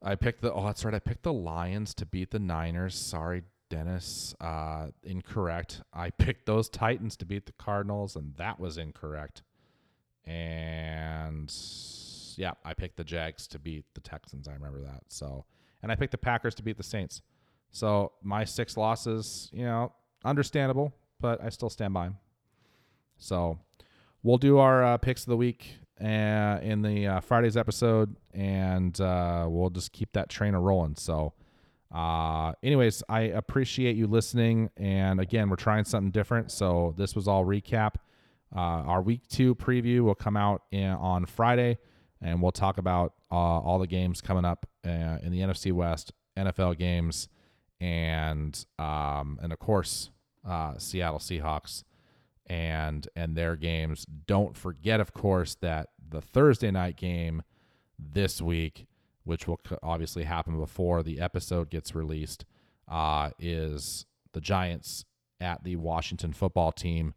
[0.03, 2.95] I picked the oh that's right, I picked the Lions to beat the Niners.
[2.95, 5.83] Sorry, Dennis, uh, incorrect.
[5.93, 9.43] I picked those Titans to beat the Cardinals, and that was incorrect.
[10.25, 11.53] And
[12.37, 14.49] yeah, I picked the Jags to beat the Texans.
[14.49, 15.03] I remember that.
[15.09, 15.45] So,
[15.83, 17.23] and I picked the Packers to beat the Saints.
[17.71, 19.93] So my six losses, you know,
[20.25, 22.19] understandable, but I still stand by them.
[23.19, 23.59] So
[24.23, 29.01] we'll do our uh, picks of the week uh, in the uh, Friday's episode, and
[29.01, 30.95] uh, we'll just keep that train a rolling.
[30.97, 31.33] So.
[31.97, 34.69] Uh, anyways, I appreciate you listening.
[34.77, 36.51] And again, we're trying something different.
[36.51, 37.95] So this was all recap.
[38.55, 41.79] Uh, our week two preview will come out in, on Friday,
[42.21, 46.13] and we'll talk about uh, all the games coming up uh, in the NFC West,
[46.37, 47.29] NFL games,
[47.81, 50.11] and um, and of course
[50.47, 51.83] uh, Seattle Seahawks
[52.45, 54.05] and and their games.
[54.27, 57.43] Don't forget, of course, that the Thursday night game
[57.99, 58.87] this week
[59.27, 62.45] which will obviously happen before the episode gets released,
[62.89, 65.05] uh, is the Giants
[65.41, 67.13] at the Washington football team.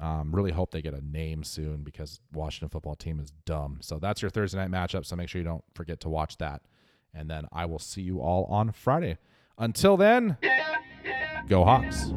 [0.00, 3.78] Um, really hope they get a name soon because Washington football team is dumb.
[3.82, 5.04] So that's your Thursday night matchup.
[5.04, 6.62] So make sure you don't forget to watch that.
[7.14, 9.18] And then I will see you all on Friday.
[9.58, 10.38] Until then,
[11.48, 12.12] go Hawks.